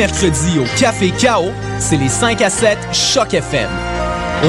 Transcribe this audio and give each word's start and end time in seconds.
mercredis 0.00 0.58
au 0.58 0.64
Café 0.80 1.10
Chaos, 1.10 1.52
c'est 1.78 1.98
les 1.98 2.08
5 2.08 2.40
à 2.40 2.48
7 2.48 2.78
Choc 2.90 3.34
FM. 3.34 3.68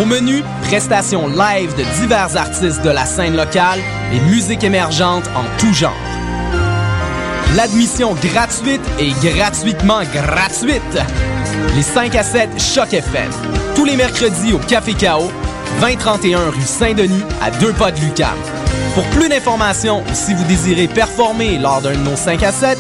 Au 0.02 0.06
menu, 0.06 0.44
prestations 0.62 1.28
live 1.28 1.76
de 1.76 1.84
divers 2.00 2.38
artistes 2.38 2.82
de 2.84 2.90
la 2.90 3.06
scène 3.06 3.36
locale 3.36 3.82
et 4.14 4.20
musique 4.32 4.64
émergente 4.64 5.26
en 5.36 5.44
tout 5.60 5.74
genre. 5.74 5.92
L'admission 7.58 8.14
gratuite 8.14 8.80
et 8.98 9.12
gratuitement 9.28 10.04
gratuite. 10.14 10.98
Les 11.76 11.84
5 11.84 12.16
à 12.16 12.24
7 12.24 12.50
Choc 12.58 12.94
FM. 12.94 13.30
Tous 13.76 13.84
les 13.84 13.98
mercredis 13.98 14.54
au 14.54 14.58
Café 14.58 14.94
Chaos, 14.94 15.34
2031 15.82 16.50
rue 16.50 16.62
Saint-Denis, 16.62 17.26
à 17.42 17.52
deux 17.52 17.74
pas 17.74 17.92
de 17.92 18.00
Lucam. 18.00 18.38
Pour 18.96 19.04
plus 19.08 19.28
d'informations 19.28 20.00
ou 20.00 20.14
si 20.14 20.34
vous 20.34 20.46
désirez 20.46 20.88
performer 20.88 21.58
lors 21.58 21.82
d'un 21.82 21.92
de 21.92 22.10
nos 22.10 22.16
5 22.16 22.42
à 22.42 22.54
7, 22.54 22.78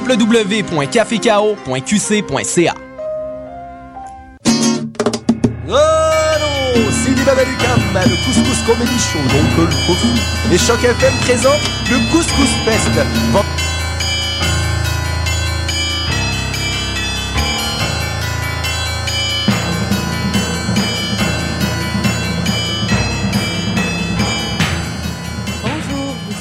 www.cafecao.qc.ca. 0.00 2.74
Allô, 5.68 6.90
c'est 6.90 7.14
les 7.14 7.22
Babalucam, 7.24 7.80
le 7.94 8.16
Couscous 8.26 8.60
Comedy 8.66 8.98
Show, 8.98 9.18
donc 9.32 9.48
le 9.58 9.66
Kofu. 9.86 10.08
Et 10.52 10.58
Choc 10.58 10.82
FM 10.84 11.14
présente 11.22 11.60
le 11.90 11.98
Couscous 12.10 12.50
Fest. 12.64 12.90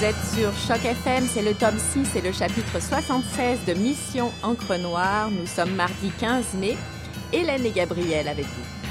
Êtes 0.05 0.23
sur 0.35 0.53
Choc 0.67 0.85
FM, 0.85 1.25
c'est 1.27 1.41
le 1.41 1.55
tome 1.55 1.79
6 1.79 2.15
et 2.15 2.21
le 2.21 2.31
chapitre 2.31 2.79
76 2.79 3.65
de 3.65 3.73
Mission 3.73 4.31
Encre 4.43 4.77
Noire. 4.77 5.31
Nous 5.31 5.47
sommes 5.47 5.73
mardi 5.73 6.11
15 6.19 6.53
mai. 6.59 6.77
Hélène 7.33 7.65
et 7.65 7.71
Gabriel 7.71 8.27
avec 8.27 8.45
vous. 8.45 8.84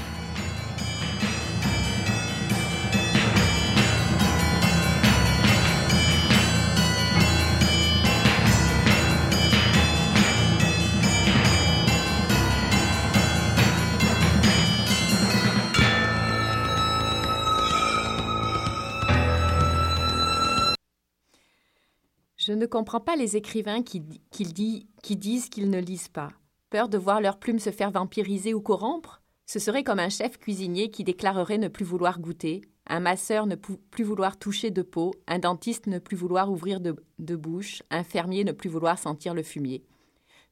Ne 22.65 22.69
comprends 22.69 22.99
pas 22.99 23.15
les 23.15 23.37
écrivains 23.37 23.83
qui, 23.83 24.03
qui 24.31 24.43
di- 24.43 24.87
qui 25.01 25.15
disent 25.15 25.49
qu'ils 25.49 25.69
ne 25.69 25.79
lisent 25.79 26.07
pas. 26.09 26.29
Peur 26.69 26.89
de 26.89 26.97
voir 26.97 27.21
leur 27.21 27.37
plume 27.37 27.59
se 27.59 27.69
faire 27.69 27.91
vampiriser 27.91 28.53
ou 28.53 28.61
corrompre? 28.61 29.21
Ce 29.45 29.59
serait 29.59 29.83
comme 29.83 29.99
un 29.99 30.09
chef 30.09 30.37
cuisinier 30.39 30.89
qui 30.89 31.03
déclarerait 31.03 31.59
ne 31.59 31.67
plus 31.67 31.85
vouloir 31.85 32.19
goûter, 32.19 32.61
un 32.87 32.99
masseur 32.99 33.45
ne 33.45 33.55
plus 33.55 34.03
vouloir 34.03 34.37
toucher 34.37 34.71
de 34.71 34.81
peau, 34.81 35.13
un 35.27 35.37
dentiste 35.39 35.85
ne 35.85 35.99
plus 35.99 36.17
vouloir 36.17 36.51
ouvrir 36.51 36.79
de, 36.79 36.95
de 37.19 37.35
bouche, 37.35 37.83
un 37.91 38.03
fermier 38.03 38.43
ne 38.43 38.51
plus 38.51 38.69
vouloir 38.69 38.97
sentir 38.97 39.35
le 39.35 39.43
fumier. 39.43 39.83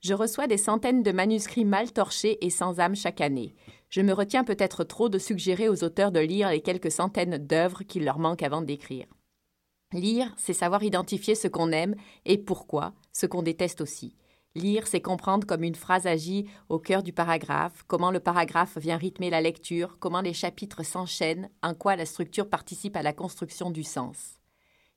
Je 0.01 0.13
reçois 0.13 0.47
des 0.47 0.57
centaines 0.57 1.01
de 1.01 1.11
manuscrits 1.11 1.65
mal 1.65 1.91
torchés 1.91 2.45
et 2.45 2.49
sans 2.49 2.79
âme 2.79 2.95
chaque 2.95 3.21
année. 3.21 3.55
Je 3.89 4.01
me 4.01 4.13
retiens 4.13 4.43
peut-être 4.43 4.83
trop 4.83 5.09
de 5.09 5.17
suggérer 5.17 5.69
aux 5.69 5.83
auteurs 5.83 6.11
de 6.11 6.19
lire 6.19 6.49
les 6.49 6.61
quelques 6.61 6.91
centaines 6.91 7.37
d'œuvres 7.37 7.83
qu'il 7.83 8.05
leur 8.05 8.19
manque 8.19 8.43
avant 8.43 8.61
d'écrire. 8.61 9.07
Lire, 9.93 10.33
c'est 10.37 10.53
savoir 10.53 10.83
identifier 10.83 11.35
ce 11.35 11.47
qu'on 11.47 11.71
aime 11.71 11.95
et 12.25 12.39
pourquoi, 12.39 12.93
ce 13.11 13.27
qu'on 13.27 13.43
déteste 13.43 13.79
aussi. 13.79 14.15
Lire, 14.55 14.87
c'est 14.87 15.01
comprendre 15.01 15.47
comme 15.47 15.63
une 15.63 15.75
phrase 15.75 16.07
agit 16.07 16.47
au 16.69 16.79
cœur 16.79 17.03
du 17.03 17.13
paragraphe, 17.13 17.83
comment 17.87 18.11
le 18.11 18.19
paragraphe 18.19 18.77
vient 18.77 18.97
rythmer 18.97 19.29
la 19.29 19.41
lecture, 19.41 19.97
comment 19.99 20.21
les 20.21 20.33
chapitres 20.33 20.83
s'enchaînent, 20.83 21.49
en 21.61 21.73
quoi 21.73 21.95
la 21.95 22.05
structure 22.05 22.49
participe 22.49 22.95
à 22.95 23.03
la 23.03 23.13
construction 23.13 23.71
du 23.71 23.83
sens. 23.83 24.39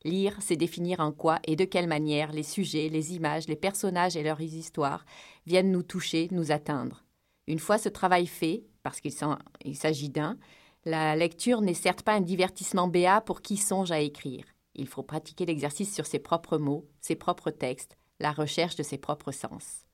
Lire, 0.04 0.36
c'est 0.40 0.56
définir 0.56 1.00
en 1.00 1.12
quoi 1.12 1.40
et 1.44 1.56
de 1.56 1.64
quelle 1.64 1.88
manière 1.88 2.32
les 2.32 2.42
sujets, 2.42 2.88
les 2.88 3.14
images, 3.14 3.48
les 3.48 3.56
personnages 3.56 4.16
et 4.16 4.22
leurs 4.22 4.40
histoires 4.40 5.04
viennent 5.46 5.72
nous 5.72 5.82
toucher, 5.82 6.28
nous 6.30 6.52
atteindre. 6.52 7.04
Une 7.46 7.58
fois 7.58 7.78
ce 7.78 7.88
travail 7.88 8.26
fait, 8.26 8.64
parce 8.82 9.00
qu'il 9.00 9.12
s'agit 9.12 10.10
d'un, 10.10 10.38
la 10.84 11.16
lecture 11.16 11.60
n'est 11.60 11.74
certes 11.74 12.02
pas 12.02 12.14
un 12.14 12.20
divertissement 12.20 12.88
béat 12.88 13.20
pour 13.20 13.42
qui 13.42 13.56
songe 13.56 13.90
à 13.90 14.00
écrire. 14.00 14.44
Il 14.76 14.86
faut 14.86 15.02
pratiquer 15.02 15.46
l'exercice 15.46 15.92
sur 15.94 16.06
ses 16.06 16.18
propres 16.18 16.58
mots, 16.58 16.86
ses 17.00 17.16
propres 17.16 17.50
textes, 17.50 17.96
la 18.20 18.30
recherche 18.30 18.76
de 18.76 18.82
ses 18.82 18.98
propres 18.98 19.32
sens. 19.32 19.86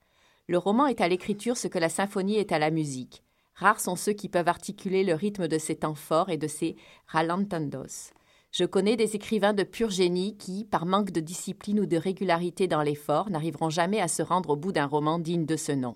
Le 0.47 0.57
roman 0.57 0.87
est 0.87 0.99
à 0.99 1.07
l'écriture 1.07 1.55
ce 1.55 1.69
que 1.69 1.79
la 1.79 1.89
symphonie 1.89 2.35
est 2.35 2.51
à 2.51 2.59
la 2.59 2.69
musique. 2.69 3.23
Rares 3.55 3.79
sont 3.79 3.95
ceux 3.95 4.11
qui 4.11 4.27
peuvent 4.27 4.49
articuler 4.49 5.03
le 5.03 5.13
rythme 5.13 5.47
de 5.47 5.57
ces 5.57 5.77
temps 5.77 5.95
forts 5.95 6.29
et 6.29 6.37
de 6.37 6.47
ces 6.47 6.75
ralentandos. 7.07 8.11
Je 8.51 8.65
connais 8.65 8.97
des 8.97 9.15
écrivains 9.15 9.53
de 9.53 9.63
pur 9.63 9.89
génie 9.89 10.37
qui, 10.37 10.65
par 10.65 10.85
manque 10.85 11.11
de 11.11 11.21
discipline 11.21 11.79
ou 11.79 11.85
de 11.85 11.97
régularité 11.97 12.67
dans 12.67 12.81
l'effort, 12.81 13.29
n'arriveront 13.29 13.69
jamais 13.69 14.01
à 14.01 14.07
se 14.07 14.21
rendre 14.21 14.51
au 14.51 14.55
bout 14.55 14.71
d'un 14.71 14.85
roman 14.85 15.17
digne 15.17 15.45
de 15.45 15.55
ce 15.55 15.71
nom. 15.71 15.95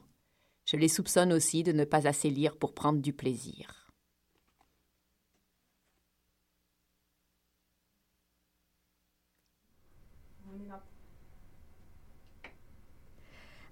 Je 0.66 0.78
les 0.78 0.88
soupçonne 0.88 1.34
aussi 1.34 1.64
de 1.64 1.72
ne 1.72 1.86
pas 1.86 2.08
assez 2.08 2.30
lire 2.30 2.56
pour 2.56 2.74
prendre 2.74 3.00
du 3.00 3.14
plaisir. 3.14 3.87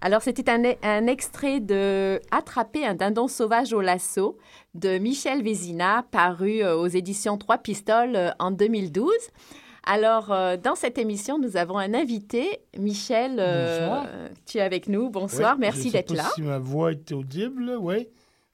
Alors, 0.06 0.22
c'était 0.22 0.48
un, 0.48 0.62
un 0.84 1.08
extrait 1.08 1.58
de 1.58 2.20
Attraper 2.30 2.86
un 2.86 2.94
dindon 2.94 3.26
sauvage 3.26 3.72
au 3.72 3.80
lasso 3.80 4.38
de 4.74 4.98
Michel 4.98 5.42
Vézina, 5.42 6.04
paru 6.12 6.62
euh, 6.62 6.76
aux 6.76 6.86
éditions 6.86 7.36
Trois 7.38 7.58
Pistoles 7.58 8.14
euh, 8.14 8.30
en 8.38 8.52
2012. 8.52 9.10
Alors, 9.82 10.30
euh, 10.30 10.56
dans 10.56 10.76
cette 10.76 10.98
émission, 10.98 11.40
nous 11.40 11.56
avons 11.56 11.76
un 11.76 11.92
invité. 11.92 12.60
Michel, 12.78 13.38
euh, 13.40 14.28
tu 14.46 14.58
es 14.58 14.60
avec 14.60 14.86
nous. 14.86 15.10
Bonsoir, 15.10 15.58
merci 15.58 15.78
je 15.78 15.84
sais 15.86 15.90
d'être 15.90 16.14
pas 16.14 16.22
là. 16.22 16.30
Si 16.36 16.42
ma 16.42 16.60
voix 16.60 16.92
est 16.92 17.10
audible, 17.10 17.74
oui. 17.80 18.06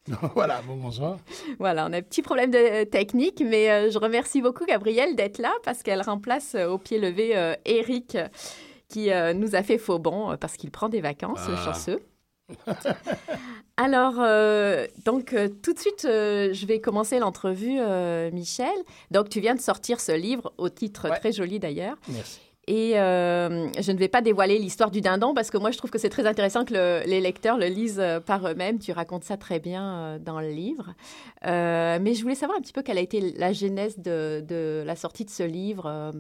voilà, 0.34 0.62
bon, 0.66 0.76
bonsoir. 0.76 1.18
Voilà, 1.58 1.86
on 1.86 1.92
a 1.92 1.98
un 1.98 2.02
petit 2.02 2.22
problème 2.22 2.50
de 2.50 2.56
euh, 2.56 2.84
technique, 2.86 3.42
mais 3.46 3.90
je 3.90 3.98
remercie 3.98 4.40
beaucoup 4.40 4.64
Gabrielle 4.64 5.16
d'être 5.16 5.36
là 5.36 5.52
parce 5.64 5.82
qu'elle 5.82 6.00
remplace 6.00 6.54
au 6.54 6.78
pied 6.78 6.98
levé 6.98 7.56
Eric 7.66 8.16
qui 8.92 9.10
euh, 9.10 9.32
nous 9.32 9.54
a 9.56 9.62
fait 9.62 9.78
faux 9.78 9.98
bon 9.98 10.30
euh, 10.32 10.36
parce 10.36 10.56
qu'il 10.56 10.70
prend 10.70 10.88
des 10.88 11.00
vacances, 11.00 11.40
le 11.48 11.54
Ah. 11.56 11.64
chanceux. 11.64 12.00
Alors, 13.76 14.14
euh, 14.18 14.86
donc, 15.04 15.32
euh, 15.32 15.48
tout 15.62 15.72
de 15.72 15.78
suite, 15.78 16.04
euh, 16.04 16.50
je 16.52 16.66
vais 16.66 16.80
commencer 16.80 17.18
l'entrevue, 17.18 17.78
euh, 17.80 18.30
Michel. 18.30 18.68
Donc, 19.10 19.28
tu 19.28 19.40
viens 19.40 19.54
de 19.54 19.60
sortir 19.60 20.00
ce 20.00 20.12
livre 20.12 20.52
au 20.58 20.68
titre 20.68 21.08
Ouais. 21.08 21.18
très 21.18 21.32
joli 21.32 21.58
d'ailleurs. 21.58 21.96
Merci. 22.08 22.40
Et 22.68 22.96
euh, 23.00 23.66
je 23.80 23.90
ne 23.90 23.98
vais 23.98 24.06
pas 24.06 24.20
dévoiler 24.20 24.56
l'histoire 24.58 24.92
du 24.92 25.00
dindon 25.00 25.34
parce 25.34 25.50
que 25.50 25.58
moi, 25.58 25.72
je 25.72 25.78
trouve 25.78 25.90
que 25.90 25.98
c'est 25.98 26.10
très 26.10 26.26
intéressant 26.26 26.64
que 26.64 26.74
le- 26.74 27.02
les 27.10 27.20
lecteurs 27.20 27.58
le 27.58 27.66
lisent 27.66 28.02
par 28.24 28.46
eux-mêmes. 28.46 28.78
Tu 28.78 28.92
racontes 28.92 29.24
ça 29.24 29.36
très 29.36 29.58
bien 29.58 29.94
euh, 29.96 30.18
dans 30.20 30.38
le 30.40 30.50
livre. 30.50 30.94
Euh, 31.46 31.98
mais 32.00 32.14
je 32.14 32.22
voulais 32.22 32.36
savoir 32.36 32.56
un 32.58 32.60
petit 32.60 32.72
peu 32.72 32.82
quelle 32.82 32.98
a 32.98 33.00
été 33.00 33.32
la 33.36 33.52
genèse 33.52 33.98
de, 33.98 34.44
de 34.46 34.84
la 34.86 34.94
sortie 34.94 35.24
de 35.24 35.30
ce 35.30 35.42
livre. 35.42 36.12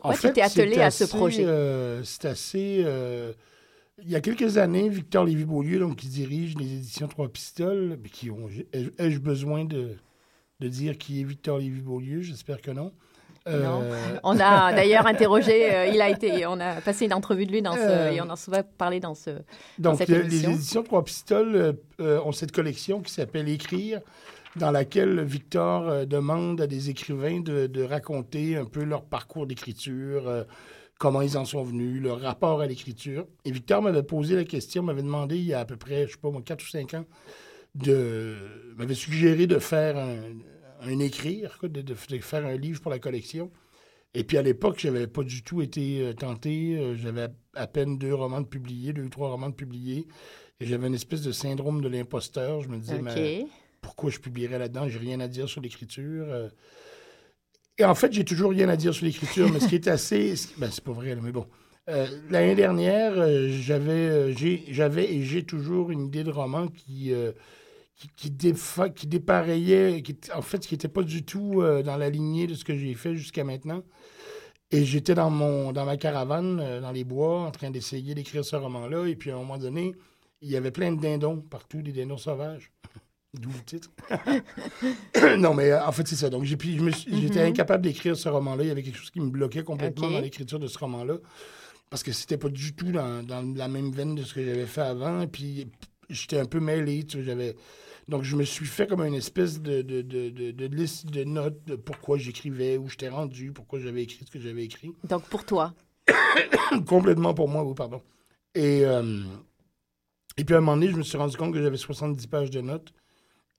Pourquoi 0.00 0.10
En 0.10 0.14
tu 0.14 0.20
fait, 0.20 0.32
t'es 0.32 0.42
attelé 0.42 0.80
à 0.80 0.90
ce 0.90 1.04
projet? 1.04 1.44
euh, 1.44 2.02
c'est 2.04 2.24
assez. 2.26 2.82
euh, 2.84 3.32
il 4.02 4.08
y 4.10 4.16
a 4.16 4.20
quelques 4.20 4.58
années, 4.58 4.88
Victor 4.88 5.24
Lévy-Beaulieu, 5.24 5.78
donc, 5.80 5.96
qui 5.96 6.06
dirige 6.08 6.56
les 6.56 6.72
éditions 6.74 7.08
Trois 7.08 7.28
Pistoles, 7.28 7.98
qui 8.12 8.30
ont. 8.30 8.48
ai- 8.72 8.92
Ai-je 8.98 9.18
besoin 9.18 9.64
de, 9.64 9.96
de 10.60 10.68
dire 10.68 10.96
qui 10.98 11.20
est 11.20 11.24
Victor 11.24 11.58
Lévy-Beaulieu? 11.58 12.22
J'espère 12.22 12.60
que 12.60 12.70
non. 12.70 12.92
Non. 13.46 13.80
Euh, 13.82 14.18
On 14.24 14.38
a 14.38 14.72
d'ailleurs 14.76 15.06
interrogé, 15.06 15.74
euh, 15.74 15.86
il 15.86 16.00
a 16.02 16.10
été, 16.10 16.44
on 16.46 16.60
a 16.60 16.80
passé 16.82 17.06
une 17.06 17.14
entrevue 17.14 17.46
de 17.46 17.52
lui 17.52 17.62
dans 17.62 17.74
ce, 17.74 17.78
Euh, 17.80 18.10
et 18.12 18.20
on 18.20 18.24
en 18.24 18.30
a 18.30 18.36
souvent 18.36 18.62
parlé 18.76 19.00
dans 19.00 19.14
ce. 19.14 19.30
Donc, 19.78 19.98
cette 19.98 20.10
émission. 20.10 20.50
les 20.50 20.54
éditions 20.56 20.82
Trois 20.82 21.02
Pistoles 21.04 21.76
ont 21.98 22.32
cette 22.32 22.52
collection 22.52 23.00
qui 23.00 23.12
s'appelle 23.12 23.48
Écrire, 23.48 24.00
dans 24.58 24.70
laquelle 24.70 25.22
Victor 25.22 25.88
euh, 25.88 26.04
demande 26.04 26.60
à 26.60 26.66
des 26.66 26.90
écrivains 26.90 27.40
de, 27.40 27.66
de 27.66 27.82
raconter 27.82 28.56
un 28.56 28.64
peu 28.64 28.84
leur 28.84 29.04
parcours 29.04 29.46
d'écriture, 29.46 30.28
euh, 30.28 30.44
comment 30.98 31.22
ils 31.22 31.38
en 31.38 31.44
sont 31.44 31.62
venus, 31.62 32.02
leur 32.02 32.20
rapport 32.20 32.60
à 32.60 32.66
l'écriture. 32.66 33.26
Et 33.44 33.50
Victor 33.50 33.82
m'avait 33.82 34.02
posé 34.02 34.34
la 34.36 34.44
question, 34.44 34.82
m'avait 34.82 35.02
demandé 35.02 35.36
il 35.36 35.44
y 35.44 35.54
a 35.54 35.60
à 35.60 35.64
peu 35.64 35.76
près, 35.76 36.06
je 36.06 36.12
sais 36.12 36.18
pas 36.20 36.30
moi, 36.30 36.42
4 36.44 36.62
ou 36.62 36.66
5 36.68 36.94
ans, 36.94 37.04
de 37.74 38.34
m'avait 38.76 38.94
suggéré 38.94 39.46
de 39.46 39.58
faire 39.58 39.96
un, 39.96 40.16
un 40.82 40.98
écrire, 40.98 41.58
de, 41.62 41.68
de- 41.68 41.82
de 41.82 41.94
faire 41.94 42.46
un 42.46 42.56
livre 42.56 42.80
pour 42.80 42.90
la 42.90 42.98
collection. 42.98 43.50
Et 44.14 44.24
puis 44.24 44.38
à 44.38 44.42
l'époque, 44.42 44.76
je 44.80 44.88
n'avais 44.88 45.06
pas 45.06 45.22
du 45.22 45.42
tout 45.42 45.60
été 45.62 46.00
euh, 46.02 46.12
tenté. 46.14 46.94
J'avais 46.96 47.28
à 47.54 47.66
peine 47.66 47.98
deux 47.98 48.14
romans 48.14 48.40
de 48.40 48.46
publiés, 48.46 48.92
deux 48.92 49.02
ou 49.04 49.08
trois 49.10 49.30
romans 49.30 49.50
de 49.50 49.54
publiés. 49.54 50.06
Et 50.60 50.66
j'avais 50.66 50.88
une 50.88 50.94
espèce 50.94 51.22
de 51.22 51.30
syndrome 51.30 51.80
de 51.82 51.88
l'imposteur. 51.88 52.62
Je 52.62 52.68
me 52.68 52.78
disais, 52.78 53.00
mais 53.02 53.12
pourquoi 53.80 54.10
je 54.10 54.18
publierais 54.18 54.58
là-dedans? 54.58 54.88
J'ai 54.88 54.98
rien 54.98 55.20
à 55.20 55.28
dire 55.28 55.48
sur 55.48 55.60
l'écriture. 55.60 56.26
Euh, 56.28 56.48
Et 57.78 57.84
en 57.84 57.94
fait, 57.94 58.12
j'ai 58.12 58.24
toujours 58.24 58.50
rien 58.50 58.68
à 58.68 58.76
dire 58.76 58.94
sur 58.94 59.06
l'écriture, 59.06 59.50
mais 59.52 59.60
ce 59.60 59.68
qui 59.68 59.76
est 59.76 59.88
assez. 59.88 60.34
Ben, 60.58 60.70
c'est 60.70 60.84
pas 60.84 60.92
vrai, 60.92 61.16
mais 61.16 61.32
bon. 61.32 61.46
Euh, 61.88 62.06
L'année 62.30 62.54
dernière, 62.54 63.12
euh, 63.16 63.48
j'avais 63.50 65.14
et 65.14 65.22
j'ai 65.22 65.42
toujours 65.44 65.90
une 65.90 66.06
idée 66.06 66.22
de 66.24 66.30
roman 66.30 66.68
qui, 66.68 67.12
qui, 68.16 68.30
dépareillait, 68.30 70.02
qui, 70.02 70.16
en 70.34 70.42
fait, 70.42 70.58
qui 70.66 70.74
n'était 70.74 70.88
pas 70.88 71.02
du 71.02 71.24
tout 71.24 71.62
dans 71.84 71.96
la 71.96 72.10
lignée 72.10 72.46
de 72.46 72.54
ce 72.54 72.64
que 72.64 72.76
j'ai 72.76 72.94
fait 72.94 73.14
jusqu'à 73.14 73.44
maintenant. 73.44 73.82
Et 74.70 74.84
j'étais 74.84 75.14
dans, 75.14 75.30
dans 75.72 75.84
ma 75.86 75.96
caravane, 75.96 76.80
dans 76.80 76.92
les 76.92 77.04
bois, 77.04 77.40
en 77.40 77.50
train 77.50 77.70
d'essayer 77.70 78.14
d'écrire 78.14 78.44
ce 78.44 78.56
roman-là. 78.56 79.06
Et 79.06 79.16
puis, 79.16 79.30
à 79.30 79.34
un 79.34 79.38
moment 79.38 79.56
donné, 79.56 79.94
il 80.42 80.50
y 80.50 80.56
avait 80.56 80.70
plein 80.70 80.92
de 80.92 81.00
dindons 81.00 81.40
partout, 81.40 81.80
des 81.80 81.92
dindons 81.92 82.18
sauvages. 82.18 82.70
D'où 83.34 83.50
le 83.50 83.64
titre. 83.64 83.90
non, 85.38 85.52
mais 85.54 85.70
euh, 85.70 85.84
en 85.86 85.92
fait, 85.92 86.06
c'est 86.08 86.16
ça. 86.16 86.30
Donc, 86.30 86.44
j'étais 86.44 86.68
Mhm. 86.70 87.38
incapable 87.38 87.82
d'écrire 87.84 88.16
ce 88.16 88.28
roman-là. 88.28 88.64
Il 88.64 88.68
y 88.68 88.70
avait 88.70 88.82
quelque 88.82 88.96
chose 88.98 89.10
qui 89.10 89.20
me 89.20 89.28
bloquait 89.30 89.64
complètement 89.64 90.10
dans 90.10 90.20
l'écriture 90.20 90.58
de 90.58 90.66
ce 90.66 90.78
roman-là. 90.78 91.18
Parce 91.90 92.02
que 92.02 92.12
c'était 92.12 92.38
pas 92.38 92.48
du 92.48 92.74
tout 92.74 92.90
dans, 92.90 93.22
dans 93.22 93.42
la 93.54 93.68
même 93.68 93.92
veine 93.92 94.14
de 94.14 94.22
ce 94.22 94.34
que 94.34 94.44
j'avais 94.44 94.66
fait 94.66 94.80
avant. 94.82 95.20
Et 95.22 95.26
puis, 95.26 95.68
j'étais 96.08 96.38
un 96.38 96.46
peu 96.46 96.60
mêlé. 96.60 97.04
Tu 97.04 97.18
sais, 97.18 97.24
j'avais... 97.24 97.54
Donc, 98.08 98.22
je 98.22 98.34
me 98.36 98.44
suis 98.44 98.64
fait 98.66 98.86
comme 98.86 99.02
une 99.04 99.14
espèce 99.14 99.60
de, 99.60 99.82
de, 99.82 100.00
de, 100.00 100.30
de, 100.30 100.50
de 100.50 100.66
liste 100.74 101.06
de 101.10 101.24
notes 101.24 101.62
de 101.66 101.76
pourquoi 101.76 102.16
j'écrivais, 102.16 102.78
où 102.78 102.88
j'étais 102.88 103.10
rendu, 103.10 103.52
pourquoi 103.52 103.78
j'avais 103.78 104.02
écrit 104.04 104.24
ce 104.24 104.30
que 104.30 104.40
j'avais 104.40 104.64
écrit. 104.64 104.92
Donc 105.04 105.24
pour 105.24 105.44
toi. 105.44 105.74
Complètement 106.86 107.34
pour 107.34 107.48
moi, 107.48 107.62
oui, 107.64 107.74
pardon. 107.74 108.00
Et, 108.54 108.86
euh, 108.86 109.22
et 110.38 110.44
puis 110.44 110.54
à 110.54 110.58
un 110.58 110.60
moment 110.62 110.76
donné, 110.78 110.90
je 110.90 110.96
me 110.96 111.02
suis 111.02 111.18
rendu 111.18 111.36
compte 111.36 111.52
que 111.52 111.62
j'avais 111.62 111.76
70 111.76 112.26
pages 112.28 112.50
de 112.50 112.62
notes. 112.62 112.92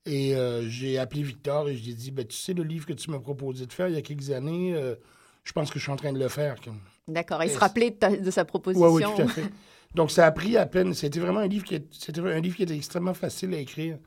Et 0.09 0.35
euh, 0.35 0.67
j'ai 0.67 0.97
appelé 0.97 1.21
Victor 1.23 1.69
et 1.69 1.75
je 1.75 1.83
lui 1.83 1.91
ai 1.91 1.93
dit 1.93 2.11
ben, 2.11 2.25
Tu 2.25 2.35
sais, 2.35 2.53
le 2.53 2.63
livre 2.63 2.85
que 2.85 2.93
tu 2.93 3.11
m'as 3.11 3.19
proposé 3.19 3.65
de 3.67 3.73
faire 3.73 3.87
il 3.89 3.93
y 3.95 3.97
a 3.97 4.01
quelques 4.01 4.31
années, 4.31 4.73
euh, 4.73 4.95
je 5.43 5.51
pense 5.51 5.69
que 5.69 5.77
je 5.77 5.83
suis 5.83 5.91
en 5.91 5.97
train 5.97 6.13
de 6.13 6.19
le 6.19 6.29
faire. 6.29 6.55
D'accord. 7.07 7.43
Il 7.43 7.49
Et 7.49 7.53
se 7.53 7.59
rappelait 7.59 7.91
de, 7.91 7.95
ta- 7.95 8.15
de 8.17 8.31
sa 8.31 8.43
proposition. 8.45 8.87
Oui, 8.91 9.03
oui, 9.05 9.15
tout 9.15 9.21
à 9.21 9.27
fait. 9.27 9.45
Donc, 9.95 10.11
ça 10.11 10.25
a 10.25 10.31
pris 10.31 10.57
à 10.57 10.65
peine. 10.65 10.93
C'était 10.93 11.19
vraiment 11.19 11.39
un 11.41 11.47
livre 11.47 11.65
qui, 11.65 11.79
c'était 11.91 12.21
un 12.21 12.39
livre 12.39 12.55
qui 12.55 12.63
était 12.63 12.75
extrêmement 12.75 13.13
facile 13.13 13.53
à 13.53 13.57
écrire. 13.59 13.97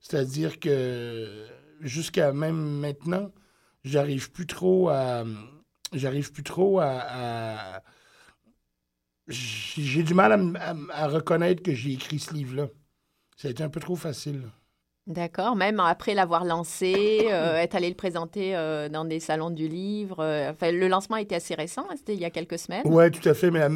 C'est-à-dire 0.00 0.60
que 0.60 1.46
jusqu'à 1.80 2.32
même 2.32 2.56
maintenant, 2.80 3.30
j'arrive 3.84 4.30
plus 4.32 4.46
trop 4.46 4.88
à. 4.90 5.24
J'arrive 5.92 6.32
plus 6.32 6.42
trop 6.44 6.80
à. 6.80 6.86
à- 6.88 7.82
j'ai 9.28 10.02
du 10.02 10.14
mal 10.14 10.56
à, 10.58 10.74
à 10.92 11.08
reconnaître 11.08 11.62
que 11.62 11.74
j'ai 11.74 11.92
écrit 11.92 12.18
ce 12.18 12.32
livre-là. 12.32 12.68
Ça 13.36 13.48
a 13.48 13.50
été 13.50 13.62
un 13.62 13.68
peu 13.68 13.80
trop 13.80 13.96
facile. 13.96 14.42
D'accord. 15.08 15.56
Même 15.56 15.80
après 15.80 16.12
l'avoir 16.14 16.44
lancé, 16.44 17.28
euh, 17.30 17.56
être 17.56 17.74
allé 17.74 17.88
le 17.88 17.94
présenter 17.94 18.54
euh, 18.54 18.88
dans 18.90 19.06
des 19.06 19.20
salons 19.20 19.50
du 19.50 19.66
livre. 19.66 20.20
euh, 20.20 20.50
enfin, 20.50 20.70
le 20.70 20.86
lancement 20.86 21.16
était 21.16 21.34
assez 21.36 21.54
récent. 21.54 21.86
hein, 21.90 21.94
C'était 21.96 22.14
il 22.14 22.20
y 22.20 22.26
a 22.26 22.30
quelques 22.30 22.58
semaines. 22.58 22.82
Oui, 22.84 23.10
tout 23.10 23.26
à 23.28 23.34
fait. 23.34 23.50
Mais 23.50 23.66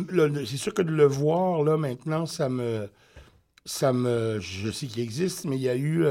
c'est 0.46 0.58
sûr 0.58 0.75
que 0.75 0.82
de 0.82 0.93
le 0.93 1.06
voir, 1.06 1.62
là, 1.64 1.76
maintenant, 1.79 2.26
ça 2.26 2.49
me. 2.49 2.89
Ça 3.65 3.93
me. 3.93 4.39
Je 4.41 4.70
sais 4.70 4.86
qu'il 4.86 5.03
existe, 5.03 5.44
mais 5.46 5.56
il 5.56 5.62
y 5.62 5.69
a 5.70 5.77
eu. 5.77 6.05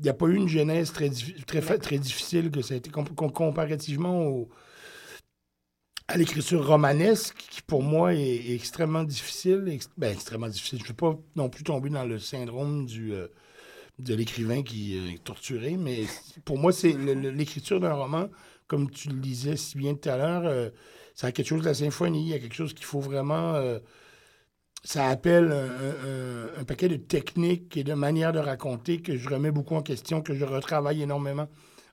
il 0.00 0.02
n'y 0.02 0.08
a 0.08 0.14
pas 0.14 0.26
eu 0.26 0.36
une 0.36 0.48
genèse 0.48 0.92
très, 0.92 1.10
très, 1.46 1.78
très 1.78 1.98
difficile 1.98 2.50
que 2.50 2.62
ça 2.62 2.74
a 2.74 2.76
été 2.78 2.90
comp- 2.90 3.14
com- 3.14 3.32
comparativement 3.32 4.26
au, 4.26 4.48
à 6.08 6.16
l'écriture 6.16 6.66
romanesque, 6.66 7.36
qui 7.50 7.62
pour 7.62 7.82
moi 7.82 8.14
est, 8.14 8.20
est 8.20 8.54
extrêmement 8.54 9.04
difficile. 9.04 9.78
ben, 9.96 10.12
extrêmement 10.12 10.48
difficile. 10.48 10.78
Je 10.80 10.84
ne 10.84 10.88
veux 10.88 10.94
pas 10.94 11.16
non 11.36 11.48
plus 11.48 11.62
tomber 11.64 11.90
dans 11.90 12.04
le 12.04 12.18
syndrome 12.18 12.86
du, 12.86 13.12
de 14.00 14.14
l'écrivain 14.14 14.62
qui 14.62 14.96
euh, 14.98 15.12
est 15.14 15.22
torturé, 15.24 15.76
mais 15.76 16.04
pour 16.44 16.58
moi, 16.58 16.72
c'est 16.72 16.92
l'écriture 16.92 17.80
d'un 17.80 17.92
roman, 17.92 18.28
comme 18.66 18.90
tu 18.90 19.08
le 19.08 19.14
disais 19.20 19.56
si 19.56 19.76
bien 19.78 19.94
tout 19.94 20.08
à 20.08 20.16
l'heure, 20.16 20.42
euh, 20.46 20.70
ça 21.14 21.28
a 21.28 21.32
quelque 21.32 21.48
chose 21.48 21.60
de 21.60 21.66
la 21.66 21.74
symphonie, 21.74 22.22
il 22.22 22.28
y 22.28 22.34
a 22.34 22.38
quelque 22.38 22.54
chose 22.54 22.72
qu'il 22.74 22.86
faut 22.86 23.00
vraiment. 23.00 23.54
euh, 23.54 23.78
ça 24.82 25.08
appelle 25.08 25.52
un, 25.52 25.66
un- 25.66 26.06
un- 26.06 26.60
un 26.60 26.64
paquet 26.64 26.88
de 26.88 26.96
techniques 26.96 27.76
et 27.76 27.84
de 27.84 27.92
manières 27.92 28.32
de 28.32 28.38
raconter 28.38 29.02
que 29.02 29.16
je 29.16 29.28
remets 29.28 29.50
beaucoup 29.50 29.74
en 29.74 29.82
question, 29.82 30.22
que 30.22 30.34
je 30.34 30.44
retravaille 30.44 31.02
énormément. 31.02 31.48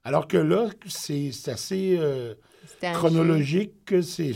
Alors 0.05 0.25
que 0.27 0.37
là, 0.37 0.69
c'est 0.87 1.31
assez 1.47 1.97
euh, 1.99 2.33
chronologique, 2.93 3.83
que 3.85 4.01
c'est. 4.01 4.35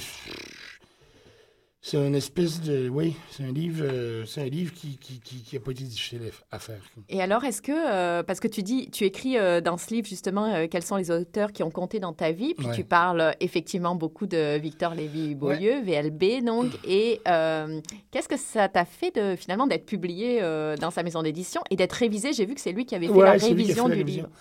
C'est 1.84 1.98
une 1.98 2.14
espèce 2.14 2.62
de. 2.62 2.90
Oui, 2.90 3.16
c'est 3.32 3.44
un 3.44 3.52
livre, 3.52 3.84
euh, 3.84 4.24
c'est 4.28 4.42
un 4.42 4.46
livre 4.50 4.72
qui 4.72 4.88
n'a 4.90 4.94
qui, 5.02 5.20
qui, 5.20 5.42
qui 5.42 5.58
a 5.58 5.60
pas 5.60 5.72
été 5.72 5.84
difficile 5.84 6.22
à 6.52 6.60
faire. 6.60 6.80
Et 7.10 7.24
alors, 7.24 7.44
est-ce 7.44 7.60
que, 7.60 7.72
euh, 7.72 8.22
parce 8.22 8.40
que 8.40 8.48
tu 8.48 8.62
dis, 8.62 8.92
tu 8.92 9.04
écris 9.04 9.36
euh, 9.36 9.62
dans 9.62 9.78
ce 9.78 9.92
livre 9.92 10.08
justement 10.08 10.68
quels 10.68 10.84
sont 10.84 10.98
les 10.98 11.10
auteurs 11.10 11.52
qui 11.52 11.64
ont 11.64 11.72
compté 11.72 12.00
dans 12.00 12.14
ta 12.14 12.32
vie, 12.32 12.54
puis 12.54 12.68
Ouais. 12.68 12.76
tu 12.76 12.84
parles 12.84 13.36
effectivement 13.40 13.96
beaucoup 13.96 14.28
de 14.28 14.60
Victor 14.60 14.94
Lévy-Beaulieu, 14.94 15.82
VLB 15.82 16.44
donc, 16.46 16.68
et 16.88 17.20
qu'est-ce 18.12 18.30
que 18.30 18.38
ça 18.38 18.70
t'a 18.70 18.86
fait 18.86 19.16
de 19.16 19.36
finalement 19.36 19.66
d'être 19.66 19.88
publié 19.88 20.40
dans 20.80 20.92
sa 20.92 21.02
maison 21.02 21.24
d'édition 21.24 21.62
et 21.72 21.76
d'être 21.76 21.94
révisé? 21.94 22.32
J'ai 22.32 22.46
vu 22.46 22.54
que 22.54 22.62
c'est 22.62 22.74
lui 22.74 22.86
qui 22.86 22.94
avait 22.94 23.08
fait 23.08 23.12
Ouais, 23.14 23.26
la 23.26 23.40
fait 23.40 23.48
révision 23.48 23.88
la 23.88 23.96
du 23.96 24.02
révision. 24.02 24.24
livre. 24.26 24.36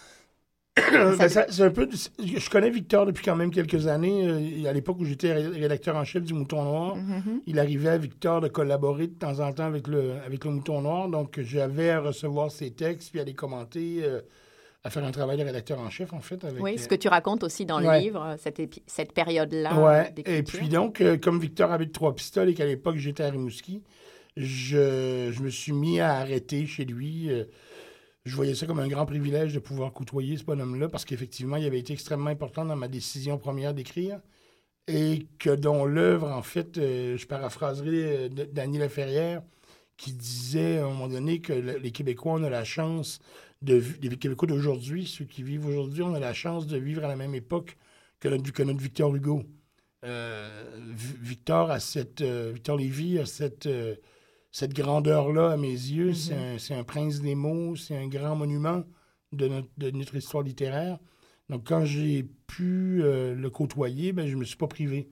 Ben, 0.77 1.29
ça- 1.29 1.47
un 1.65 1.71
peu. 1.71 1.89
Je 2.25 2.49
connais 2.51 2.71
Victor 2.71 3.05
depuis 3.07 3.25
quand 3.25 3.37
même 3.37 3.51
quelques 3.51 3.87
années. 3.87 4.27
euh, 4.29 4.69
À 4.69 4.73
l'époque 4.73 4.99
où 5.01 5.05
j'étais 5.05 5.33
ré- 5.33 5.49
rédacteur 5.49 5.97
en 5.97 6.05
chef 6.05 6.23
du 6.23 6.33
Mouton 6.35 6.63
Noir, 6.65 6.97
Mhm. 6.97 7.41
il 7.47 7.59
arrivait 7.59 7.89
à 7.91 7.99
Victor 7.99 8.41
de 8.41 8.49
collaborer 8.49 9.09
de 9.09 9.15
temps 9.19 9.41
en 9.41 9.53
temps 9.53 9.65
avec 9.67 9.89
le, 9.89 10.13
avec 10.25 10.45
le 10.45 10.51
Mouton 10.53 10.83
Noir. 10.83 11.09
Donc, 11.09 11.41
j'avais 11.43 11.91
à 11.91 12.01
recevoir 12.01 12.51
ses 12.51 12.71
textes, 12.71 13.11
puis 13.11 13.21
à 13.21 13.25
les 13.25 13.35
commenter, 13.35 13.99
euh, 14.03 14.21
à 14.85 14.91
faire 14.91 15.05
un 15.05 15.11
travail 15.11 15.37
de 15.39 15.43
rédacteur 15.45 15.79
en 15.81 15.91
chef, 15.91 16.13
en 16.13 16.21
fait. 16.21 16.43
Avec, 16.45 16.63
Oui, 16.63 16.75
euh, 16.75 16.79
ce 16.83 16.89
que 16.89 16.95
tu 16.95 17.09
racontes 17.09 17.43
aussi 17.43 17.67
dans 17.67 17.81
le 17.81 17.89
Ouais. 17.89 18.01
livre, 18.01 18.23
euh, 18.25 18.37
cette, 18.39 18.63
cette 18.87 19.13
période-là. 19.13 19.73
Euh, 19.77 20.05
d'écriture. 20.15 20.33
Et 20.39 20.43
puis 20.43 20.69
donc, 20.69 21.01
euh, 21.01 21.19
comme 21.19 21.41
Victor 21.41 21.73
avait 21.73 21.87
trois 21.89 22.15
pistoles 22.15 22.49
et 22.49 22.55
qu'à 22.55 22.65
l'époque 22.67 22.97
j'étais 22.97 23.25
à 23.25 23.31
Rimouski, 23.31 23.83
je, 24.37 25.31
je 25.33 25.43
me 25.43 25.51
suis 25.51 25.73
mis 25.73 26.01
à 26.01 26.15
arrêter 26.15 26.67
chez 26.67 26.85
lui. 26.85 27.29
Je 28.25 28.37
voyais 28.37 28.55
ça 28.55 28.67
comme 28.67 28.81
un 28.81 28.89
grand 28.89 29.07
privilège 29.07 29.55
de 29.55 29.59
pouvoir 29.61 29.93
côtoyer 29.93 30.37
ce 30.37 30.45
bonhomme-là 30.45 30.89
parce 30.89 31.05
qu'effectivement, 31.05 31.57
il 31.57 31.65
avait 31.67 31.79
été 31.81 31.93
extrêmement 31.93 32.31
important 32.31 32.65
dans 32.65 32.77
ma 32.77 32.89
décision 32.89 33.39
première 33.39 33.75
d'écrire 33.75 34.21
et 34.89 35.27
que 35.39 35.51
dont 35.55 35.85
l'œuvre, 35.87 36.29
en 36.31 36.43
fait, 36.43 36.79
euh, 36.79 37.17
je 37.17 37.27
paraphraserai 37.27 38.27
euh, 38.27 38.29
Dany 38.53 38.79
Laferrière 38.79 39.43
qui 39.97 40.13
disait 40.13 40.79
à 40.79 40.85
un 40.87 40.89
moment 40.89 41.09
donné 41.09 41.41
que 41.41 41.53
le- 41.53 41.79
les 41.79 41.93
Québécois, 41.93 42.35
on 42.35 42.43
a 42.45 42.51
la 42.51 42.65
chance 42.65 43.21
de 43.63 43.83
les 44.03 44.17
Québécois 44.17 44.49
d'aujourd'hui, 44.49 45.07
ceux 45.07 45.25
qui 45.27 45.43
vivent 45.43 45.67
aujourd'hui, 45.67 46.03
on 46.03 46.15
a 46.15 46.21
la 46.21 46.33
chance 46.35 46.67
de 46.67 46.79
vivre 46.79 47.05
à 47.05 47.09
la 47.09 47.17
même 47.17 47.35
époque 47.35 47.77
que 48.21 48.29
notre, 48.29 48.51
que 48.53 48.63
Victor 48.63 49.15
Hugo. 49.15 49.45
Euh, 50.05 50.65
Victor 51.21 51.71
a 51.71 51.79
cette 51.81 52.23
euh, 52.23 52.53
Victor 52.55 52.79
Lévy 52.79 53.19
a 53.19 53.27
cette 53.27 53.67
cette 54.53 54.75
grandeur-là 54.75 55.51
à 55.53 55.57
mes 55.57 55.69
yeux. 55.71 56.13
C'est 56.15 56.35
un, 56.35 56.59
c'est 56.59 56.75
un 56.75 56.85
prince 56.85 57.21
des 57.21 57.35
mots, 57.35 57.77
c'est 57.77 57.97
un 57.97 58.09
grand 58.09 58.35
monument 58.37 58.83
de 59.33 59.49
notre, 59.49 59.69
de 59.79 59.91
notre 59.91 60.17
histoire 60.17 60.43
littéraire. 60.43 60.99
Donc, 61.49 61.67
quand 61.67 61.85
j'ai 61.85 62.25
pu 62.47 63.01
euh, 63.03 63.35
le 63.35 63.51
côtoyer, 63.51 64.13
ben, 64.13 64.27
je 64.27 64.35
ne 64.35 64.41
me 64.41 64.45
suis 64.45 64.57
pas 64.57 64.67
privé. 64.69 65.09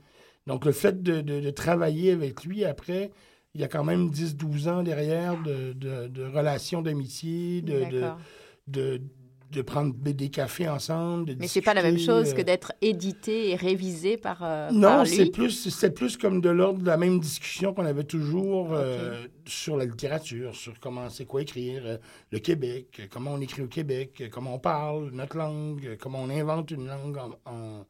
Donc, 0.47 0.64
le 0.64 0.73
fait 0.73 1.02
de, 1.02 1.21
de- 1.21 1.40
de 1.40 1.50
travailler 1.50 2.12
avec 2.12 2.45
lui 2.45 2.64
après, 2.64 3.11
il 3.54 3.61
y 3.61 3.64
a 3.64 3.68
quand 3.68 3.85
même 3.85 4.11
10-12 4.11 4.68
ans 4.68 4.83
derrière 4.83 5.40
de, 5.42 5.73
de- 5.73 6.09
de 6.09 6.23
relations 6.25 6.80
d'amitié, 6.83 7.62
de, 7.62 9.00
de, 9.50 9.62
prendre 9.62 9.94
des 9.94 10.28
cafés 10.28 10.68
ensemble. 10.68 11.26
de 11.26 11.34
Mais 11.38 11.48
c'est 11.48 11.62
pas 11.62 11.74
la 11.74 11.82
même 11.82 11.98
chose 11.98 12.30
euh, 12.30 12.34
que 12.34 12.42
d'être 12.42 12.72
édité 12.80 13.50
et 13.50 13.56
révisé 13.56 14.16
par, 14.16 14.38
euh, 14.42 14.70
non, 14.70 14.80
par 14.88 15.06
c'est 15.06 15.30
plus, 15.30 15.68
c'est 15.70 15.90
plus 15.90 16.16
comme 16.16 16.40
de 16.40 16.50
l'ordre 16.50 16.80
de 16.80 16.86
la 16.86 16.96
même 16.96 17.18
discussion 17.20 17.72
qu'on 17.74 17.84
avait 17.86 18.04
toujours 18.04 18.68
euh, 18.72 19.24
sur 19.46 19.76
la 19.76 19.84
littérature, 19.84 20.54
sur 20.54 20.78
comment 20.80 21.08
c'est 21.10 21.24
quoi 21.24 21.42
écrire, 21.42 21.82
euh, 21.84 21.96
le 22.30 22.38
Québec, 22.38 22.98
euh, 23.00 23.06
comment 23.10 23.32
on 23.32 23.40
écrit 23.40 23.62
au 23.62 23.68
Québec, 23.68 24.20
euh, 24.20 24.28
comment 24.30 24.54
on 24.54 24.58
parle 24.58 25.10
notre 25.12 25.36
langue, 25.36 25.86
euh, 25.86 25.96
comment 25.98 26.20
on 26.22 26.30
invente 26.30 26.70
une 26.70 26.86
langue 26.86 27.16
en, 27.16 27.50
en- 27.50 27.84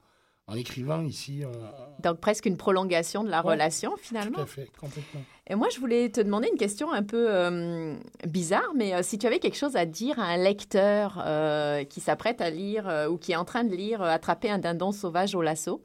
en 0.49 0.55
écrivant 0.57 1.03
ici. 1.03 1.43
on- 1.47 2.03
Donc 2.03 2.19
presque 2.21 2.47
une 2.47 2.57
prolongation 2.57 3.23
de 3.23 3.29
la 3.29 3.43
Ouais, 3.45 3.53
relation 3.53 3.91
tout 3.93 3.99
finalement. 4.01 4.39
à 4.43 4.47
fait, 4.47 4.69
complètement. 4.81 5.23
Et 5.51 5.55
moi, 5.55 5.69
je 5.73 5.79
voulais 5.81 6.11
te 6.11 6.21
demander 6.21 6.49
une 6.53 6.59
question 6.59 6.93
un 6.93 7.03
peu 7.03 7.27
euh, 7.31 7.95
bizarre, 8.27 8.73
mais 8.77 8.95
euh, 8.95 9.03
si 9.03 9.19
tu 9.19 9.27
avais 9.27 9.39
quelque 9.39 9.57
chose 9.57 9.77
à 9.77 9.87
dire 9.87 10.19
à 10.19 10.25
un 10.25 10.37
lecteur 10.37 11.23
euh, 11.25 11.85
qui 11.85 12.01
s'apprête 12.01 12.41
à 12.41 12.51
lire 12.51 12.89
euh, 12.89 13.09
ou 13.09 13.17
qui 13.19 13.33
est 13.33 13.37
en 13.37 13.45
train 13.47 13.65
de 13.65 13.75
lire 13.75 14.03
euh, 14.03 14.09
Attraper 14.09 14.51
un 14.51 14.59
dindon 14.59 14.93
sauvage 14.93 15.35
au 15.35 15.41
lasso, 15.43 15.83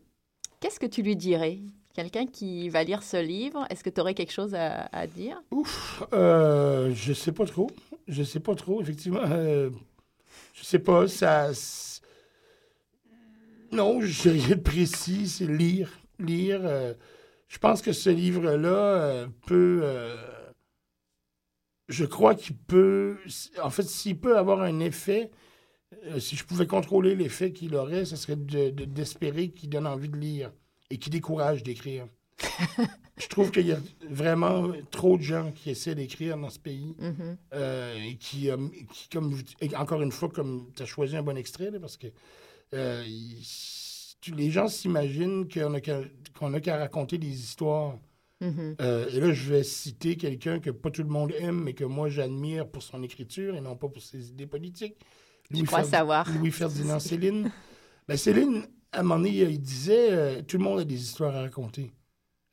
qu'est-ce 0.60 0.80
que 0.80 0.86
tu 0.86 1.02
lui 1.02 1.16
dirais? 1.16 1.60
Quelqu'un 1.94 2.26
qui 2.26 2.70
va 2.70 2.84
lire 2.84 3.04
ce 3.04 3.18
livre, 3.18 3.66
est-ce 3.70 3.84
que 3.84 3.90
tu 3.90 4.02
aurais 4.02 4.16
quelque 4.16 4.32
chose 4.34 4.54
à, 4.56 4.90
à 4.92 5.08
dire? 5.08 5.42
Ouf, 5.52 6.04
euh, 6.14 6.92
je 6.96 7.14
sais 7.14 7.32
pas 7.32 7.46
trop. 7.46 7.70
Je 8.08 8.24
sais 8.24 8.40
pas 8.40 8.56
trop, 8.56 8.82
effectivement. 8.82 9.22
Euh, 9.24 9.70
je 10.56 10.64
sais 10.64 10.80
pas, 10.80 11.08
ça. 11.08 11.52
Non, 13.74 14.00
j'ai 14.02 14.32
rien 14.32 14.50
de 14.56 14.62
précis, 14.62 15.28
c'est 15.28 15.48
lire. 15.48 15.92
Lire. 16.20 16.62
euh, 16.64 16.94
je 17.48 17.58
pense 17.58 17.82
que 17.82 17.92
ce 17.92 18.10
livre-là 18.10 18.68
euh, 18.70 19.28
peut. 19.46 19.82
euh, 19.84 20.16
je 21.90 22.06
crois 22.06 22.36
qu'il 22.36 22.56
peut. 22.58 23.18
En 23.62 23.70
fait, 23.70 23.84
s'il 23.84 24.18
peut 24.20 24.38
avoir 24.38 24.62
un 24.62 24.80
effet, 24.80 25.30
si 26.20 26.36
je 26.36 26.44
pouvais 26.46 26.66
contrôler 26.68 27.16
l'effet 27.16 27.52
qu'il 27.52 27.76
aurait, 27.76 28.06
ce 28.06 28.16
serait 28.16 28.36
de- 28.36 28.70
de- 28.70 28.86
d'espérer 28.86 29.50
qu'il 29.50 29.70
donne 29.70 29.86
envie 29.88 30.10
de 30.10 30.18
lire 30.18 30.52
et 30.90 30.98
qu'il 30.98 31.12
décourage 31.12 31.62
d'écrire. 31.64 32.08
je 33.18 33.28
trouve 33.28 33.52
qu'il 33.52 33.68
y 33.68 33.72
a 33.74 33.80
vraiment 34.10 34.72
trop 34.92 35.18
de 35.18 35.22
gens 35.24 35.52
qui 35.52 35.70
essaient 35.70 35.94
d'écrire 35.96 36.38
dans 36.38 36.50
ce 36.50 36.60
pays. 36.60 36.96
Mhm. 37.00 37.38
euh, 37.54 37.96
et 38.04 38.16
qui, 38.18 38.50
euh, 38.50 38.58
comme, 39.12 39.38
encore 39.78 40.02
une 40.02 40.12
fois, 40.12 40.30
comme 40.30 40.72
tu 40.76 40.82
as 40.84 40.86
choisi 40.88 41.16
un 41.16 41.24
bon 41.24 41.38
extrait, 41.38 41.70
là, 41.70 41.80
parce 41.80 41.98
que 41.98 42.08
euh, 42.74 43.04
les 44.36 44.52
gens 44.52 44.68
s'imaginent 44.68 45.48
qu'on 45.48 46.54
a 46.54 46.60
qu'à 46.60 46.78
raconter 46.78 47.18
des 47.18 47.28
histoires. 47.28 47.98
Mhm. 48.42 48.76
Euh, 48.82 49.08
et 49.10 49.20
là, 49.20 49.32
je 49.32 49.50
vais 49.50 49.64
citer 49.64 50.18
quelqu'un 50.18 50.60
que 50.60 50.70
pas 50.70 50.92
tout 50.92 51.04
le 51.04 51.10
monde 51.10 51.32
aime, 51.40 51.62
mais 51.64 51.74
que 51.74 51.86
moi, 51.86 52.10
j'admire 52.10 52.68
pour 52.68 52.84
son 52.84 53.02
écriture 53.04 53.56
et 53.56 53.62
non 53.62 53.76
pas 53.76 53.88
pour 53.88 54.02
ses 54.02 54.30
idées 54.30 54.48
politiques. 54.48 54.98
Je 55.52 55.64
crois 55.64 55.84
savoir. 55.84 56.30
Louis-Ferdinand 56.38 57.00
Céline. 57.00 57.52
Ben, 58.06 58.18
Céline, 58.18 58.64
à 58.92 59.00
un 59.00 59.04
moment 59.04 59.16
donné, 59.16 59.30
il 59.30 59.62
disait 59.62 60.12
euh, 60.12 60.42
tout 60.42 60.58
le 60.58 60.64
monde 60.66 60.82
a 60.82 60.84
des 60.84 61.02
histoires 61.02 61.34
à 61.34 61.40
raconter. 61.40 61.94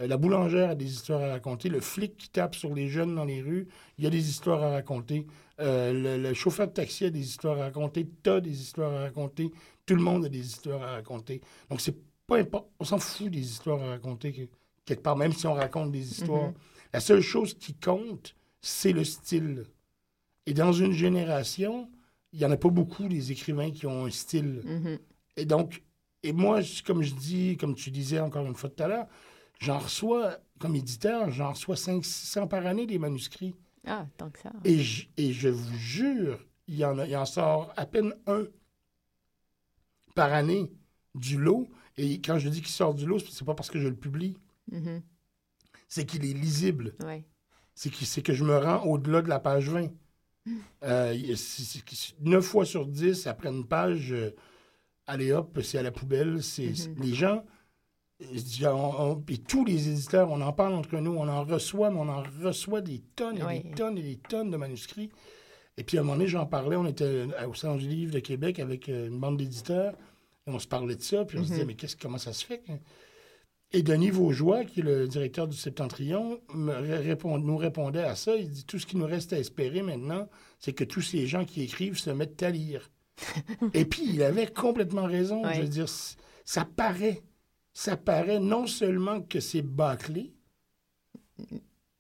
Euh, 0.01 0.07
la 0.07 0.17
boulangère 0.17 0.71
a 0.71 0.75
des 0.77 0.93
histoires 0.93 1.21
à 1.23 1.29
raconter. 1.29 1.69
Le 1.69 1.81
flic 1.81 2.17
qui 2.17 2.31
tape 2.31 2.55
sur 2.55 2.73
les 2.73 2.89
jeunes 2.89 3.17
dans 3.17 3.25
les 3.25 3.43
rues, 3.43 3.67
il 3.99 4.05
y 4.05 4.07
a 4.07 4.11
des 4.11 4.29
histoires 4.31 4.63
à 4.63 4.71
raconter. 4.71 5.27
Euh, 5.61 5.93
le, 5.93 6.23
le 6.29 6.35
chauffeur 6.35 6.69
de 6.69 6.73
taxi 6.73 7.05
a 7.05 7.11
des 7.11 7.21
histoires 7.21 7.59
à 7.59 7.65
raconter. 7.65 8.09
T'as 8.23 8.41
des 8.41 8.61
histoires 8.63 8.93
à 8.95 9.01
raconter. 9.03 9.51
Tout 9.87 9.95
le 9.95 10.03
monde 10.03 10.25
a 10.25 10.29
des 10.29 10.47
histoires 10.47 10.83
à 10.83 10.93
raconter. 10.93 11.41
Donc, 11.69 11.81
c'est 11.81 11.97
pas 12.27 12.39
important. 12.39 12.71
On 12.81 12.85
s'en 12.85 12.99
fout 12.99 13.29
des 13.31 13.41
histoires 13.41 13.83
à 13.83 13.91
raconter 13.91 14.33
que- 14.33 14.49
quelque 14.85 15.03
part, 15.03 15.17
même 15.17 15.33
si 15.33 15.47
on 15.47 15.55
raconte 15.55 15.93
des 15.93 16.11
histoires. 16.11 16.49
Mhm. 16.49 16.55
La 16.93 17.01
seule 17.01 17.21
chose 17.21 17.55
qui 17.55 17.75
compte, 17.75 18.35
c'est 18.61 18.93
le 18.93 19.05
style. 19.05 19.65
Et 20.47 20.55
dans 20.55 20.73
une 20.73 20.93
génération, 20.93 21.89
il 22.33 22.39
n'y 22.39 22.45
en 22.45 22.51
a 22.51 22.57
pas 22.57 22.69
beaucoup 22.71 23.09
des 23.09 23.33
écrivains 23.33 23.71
qui 23.71 23.87
ont 23.87 24.07
un 24.07 24.11
style. 24.11 24.63
Mhm. 24.65 24.99
Et 25.37 25.45
donc, 25.45 25.83
et 26.23 26.33
moi, 26.33 26.61
comme 26.87 27.03
je 27.03 27.15
dis, 27.15 27.57
comme 27.57 27.75
tu 27.75 27.91
disais 27.91 28.21
encore 28.21 28.47
une 28.47 28.55
fois 28.55 28.71
tout 28.71 28.83
à 28.83 28.89
l'heure, 28.89 29.07
j'en 29.59 29.79
reçois, 29.79 30.39
comme 30.59 30.77
éditeur, 30.77 31.31
j'en 31.31 31.51
reçois 31.53 31.77
500-600 31.77 32.47
par 32.47 32.67
année 32.67 32.87
des 32.87 32.99
manuscrits. 32.99 33.55
Ah, 33.87 34.07
tant 34.17 34.31
que 34.31 34.39
ça. 34.41 34.53
Et 34.65 34.79
je, 34.79 35.07
et 35.17 35.33
je 35.33 35.49
vous 35.49 35.77
jure, 35.77 36.39
il 36.69 36.77
y, 36.77 36.85
en 36.85 36.99
a, 36.99 37.07
il 37.07 37.17
en 37.17 37.25
sort 37.27 37.73
à 37.77 37.87
peine 37.87 38.13
un 38.27 38.45
par 40.15 40.33
année 40.33 40.73
du 41.15 41.39
lot. 41.39 41.69
Et 41.97 42.21
quand 42.21 42.39
je 42.39 42.49
dis 42.49 42.61
qu'il 42.61 42.71
sort 42.71 42.95
du 42.95 43.07
lot, 43.07 43.19
c'est 43.19 43.45
pas 43.45 43.55
parce 43.55 43.71
que 43.71 43.79
je 43.79 43.89
le 43.89 43.97
publie, 43.97 44.37
Mhm. 44.71 45.03
c'est 45.89 46.05
qu'il 46.07 46.25
est 46.25 46.33
lisible. 46.35 46.95
Ouais. 47.05 47.25
c'est 47.75 47.89
que, 47.91 48.05
c'est 48.05 48.21
que 48.23 48.35
je 48.35 48.45
me 48.45 48.57
rends 48.59 48.85
au-delà 48.85 49.23
de 49.23 49.29
la 49.29 49.41
page 49.41 49.69
20. 49.71 49.89
Euh, 50.83 51.15
9 52.21 52.45
fois 52.45 52.65
sur 52.65 52.87
10, 52.87 53.27
après 53.27 53.49
une 53.51 53.67
page, 53.67 54.13
euh, 54.13 54.31
allez 55.07 55.33
hop, 55.33 55.59
c'est 55.63 55.79
à 55.79 55.83
la 55.83 55.91
poubelle. 55.93 56.43
C'est, 56.43 56.75
c'est- 56.75 56.95
Les 56.99 57.15
gens, 57.15 57.45
on- 58.65 58.67
on- 59.13 59.17
puis 59.17 59.41
tous 59.41 59.65
les 59.65 59.89
éditeurs, 59.89 60.31
on 60.31 60.41
en 60.41 60.53
parle 60.53 60.75
entre 60.75 60.97
nous, 60.99 61.13
on 61.13 61.29
en 61.29 61.45
reçoit, 61.45 61.91
mais 61.91 61.99
on 61.99 62.09
en 62.09 62.23
reçoit 62.43 62.81
des 62.81 63.01
tonnes 63.17 63.39
et 63.39 63.43
Oui. 63.43 63.61
des 63.63 63.71
tonnes 63.71 63.99
et 63.99 64.03
des 64.03 64.17
tonnes 64.17 64.51
de 64.51 64.57
manuscrits. 64.57 65.11
Et 65.77 65.85
puis 65.85 65.97
à 65.97 66.01
un 66.01 66.05
moment 66.05 66.17
donné, 66.17 66.29
j'en 66.29 66.47
parlais, 66.47 66.77
on 66.77 66.87
était 66.87 67.27
au 67.49 67.55
Salon 67.55 67.77
du 67.77 67.89
Livre 67.89 68.13
de 68.13 68.19
Québec 68.21 68.59
avec 68.59 68.89
euh, 68.89 69.09
une 69.09 69.19
bande 69.19 69.37
d'éditeurs, 69.39 69.95
et 70.47 70.51
on 70.51 70.59
se 70.59 70.67
parlait 70.69 70.97
de 70.97 71.03
ça, 71.03 71.25
puis 71.25 71.39
on 71.39 71.45
se 71.45 71.49
disait, 71.49 71.65
mais 71.65 71.75
qu'est-ce, 71.75 71.97
comment 71.97 72.19
ça 72.19 72.33
se 72.33 72.45
fait? 72.45 72.63
Et 73.73 73.83
Denis 73.83 74.11
Vaugeois, 74.11 74.65
qui 74.65 74.81
est 74.81 74.83
le 74.83 75.07
directeur 75.07 75.47
du 75.47 75.57
Septentrion, 75.57 76.41
me 76.55 76.73
ré- 76.75 76.99
répond- 76.99 77.39
nous 77.39 77.57
répondait 77.57 78.03
à 78.03 78.17
ça. 78.17 78.35
Il 78.35 78.51
dit 78.51 78.65
Tout 78.65 78.81
ce 78.81 78.87
qui 78.87 78.97
nous 78.97 79.07
reste 79.07 79.33
à 79.33 79.39
espérer 79.39 79.81
maintenant, 79.83 80.29
c'est 80.59 80.73
que 80.73 80.83
tous 80.83 81.03
ces 81.03 81.29
gens 81.29 81.45
qui 81.45 81.63
écrivent 81.63 81.97
se 81.97 82.11
mettent 82.11 82.43
à 82.43 82.51
lire. 82.51 82.91
Et 83.75 83.85
puis, 83.85 84.03
il 84.13 84.23
avait 84.25 84.49
complètement 84.49 85.05
raison. 85.05 85.45
Ouais. 85.45 85.55
Je 85.55 85.61
veux 85.63 85.69
dire, 85.69 85.87
ça 86.45 86.65
paraît. 86.65 87.23
Ça 87.73 87.97
paraît 87.97 88.41
non 88.41 88.67
seulement 88.67 89.21
que 89.21 89.41
c'est 89.41 89.63
bâclé, 89.63 90.33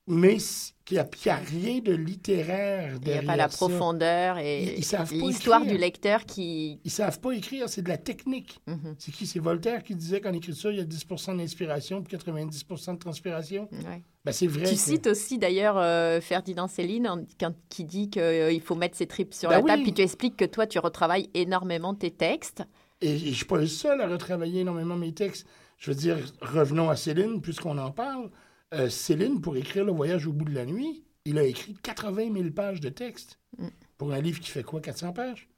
mais 0.06 0.38
qu'il 0.84 0.96
n'y 0.96 1.30
a, 1.30 1.36
rien 1.36 1.78
de 1.78 1.92
littéraire 1.92 2.88
Il 2.88 2.90
n'y 2.90 2.96
a 2.96 2.98
derrière 2.98 3.26
pas 3.26 3.36
la 3.36 3.48
ça. 3.48 3.56
profondeur 3.56 4.38
et 4.38 4.74
l'histoire 4.76 5.64
du 5.64 5.78
lecteur 5.78 6.26
qui. 6.26 6.80
Ils 6.84 6.90
savent 6.90 7.20
pas 7.20 7.30
écrire, 7.32 7.68
c'est 7.68 7.82
de 7.82 7.88
la 7.88 7.96
technique. 7.98 8.60
Mhm. 8.66 8.96
C'est 8.98 9.12
qui? 9.12 9.24
C'est 9.28 9.38
Voltaire 9.38 9.84
qui 9.84 9.94
disait 9.94 10.20
qu'en 10.20 10.32
écriture, 10.32 10.72
il 10.72 10.78
y 10.78 10.80
a 10.80 10.84
10% 10.84 11.36
d'inspiration 11.36 12.02
puis 12.02 12.16
90% 12.16 12.94
de 12.94 12.98
transpiration. 12.98 13.68
Ouais. 13.70 14.02
Ben, 14.24 14.32
c'est 14.32 14.48
vrai. 14.48 14.64
Tu 14.64 14.74
que- 14.74 14.80
cites 14.80 15.06
aussi 15.06 15.38
d'ailleurs 15.38 15.78
euh, 15.78 16.20
Ferdinand 16.20 16.66
Céline 16.66 17.06
en- 17.08 17.24
quand, 17.38 17.54
qui 17.68 17.84
dit 17.84 18.10
qu'il 18.10 18.60
faut 18.60 18.74
mettre 18.74 18.96
ses 18.96 19.06
tripes 19.06 19.32
sur 19.32 19.48
Ben 19.50 19.60
la 19.60 19.62
table, 19.62 19.78
oui. 19.78 19.82
puis 19.84 19.94
tu 19.94 20.02
expliques 20.02 20.36
que 20.36 20.44
toi, 20.44 20.66
tu 20.66 20.80
retravailles 20.80 21.30
énormément 21.34 21.94
tes 21.94 22.10
textes. 22.10 22.64
Et, 23.00 23.18
je 23.18 23.34
suis 23.34 23.44
pas 23.44 23.58
le 23.58 23.66
seul 23.66 24.00
à 24.00 24.08
retravailler 24.08 24.60
énormément 24.60 24.96
mes 24.96 25.12
textes. 25.12 25.46
Je 25.78 25.90
veux 25.90 25.96
dire, 25.96 26.18
revenons 26.40 26.90
à 26.90 26.96
Céline, 26.96 27.40
puisqu'on 27.40 27.78
en 27.78 27.90
parle. 27.90 28.30
Euh, 28.74 28.88
Céline, 28.88 29.40
pour 29.40 29.56
écrire 29.56 29.84
Le 29.84 29.92
voyage 29.92 30.26
au 30.26 30.32
bout 30.32 30.44
de 30.44 30.54
la 30.54 30.66
nuit, 30.66 31.04
il 31.24 31.38
a 31.38 31.44
écrit 31.44 31.74
80 31.82 32.32
000 32.32 32.50
pages 32.50 32.80
de 32.80 32.88
texte. 32.88 33.38
Mm. 33.58 33.68
Pour 33.98 34.12
un 34.12 34.20
livre 34.20 34.40
qui 34.40 34.50
fait 34.50 34.62
quoi, 34.62 34.80
400 34.80 35.12
pages? 35.12 35.48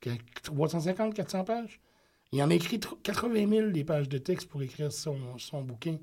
Que- 0.00 0.10
350, 0.42 1.14
400 1.14 1.44
pages? 1.44 1.80
Il 2.32 2.42
en 2.42 2.50
a 2.50 2.54
écrit 2.54 2.78
tr- 2.78 3.00
80 3.02 3.48
000 3.48 3.70
des 3.70 3.84
pages 3.84 4.08
de 4.08 4.18
texte 4.18 4.48
pour 4.48 4.62
écrire 4.62 4.92
son, 4.92 5.38
son 5.38 5.62
bouquin. 5.62 5.98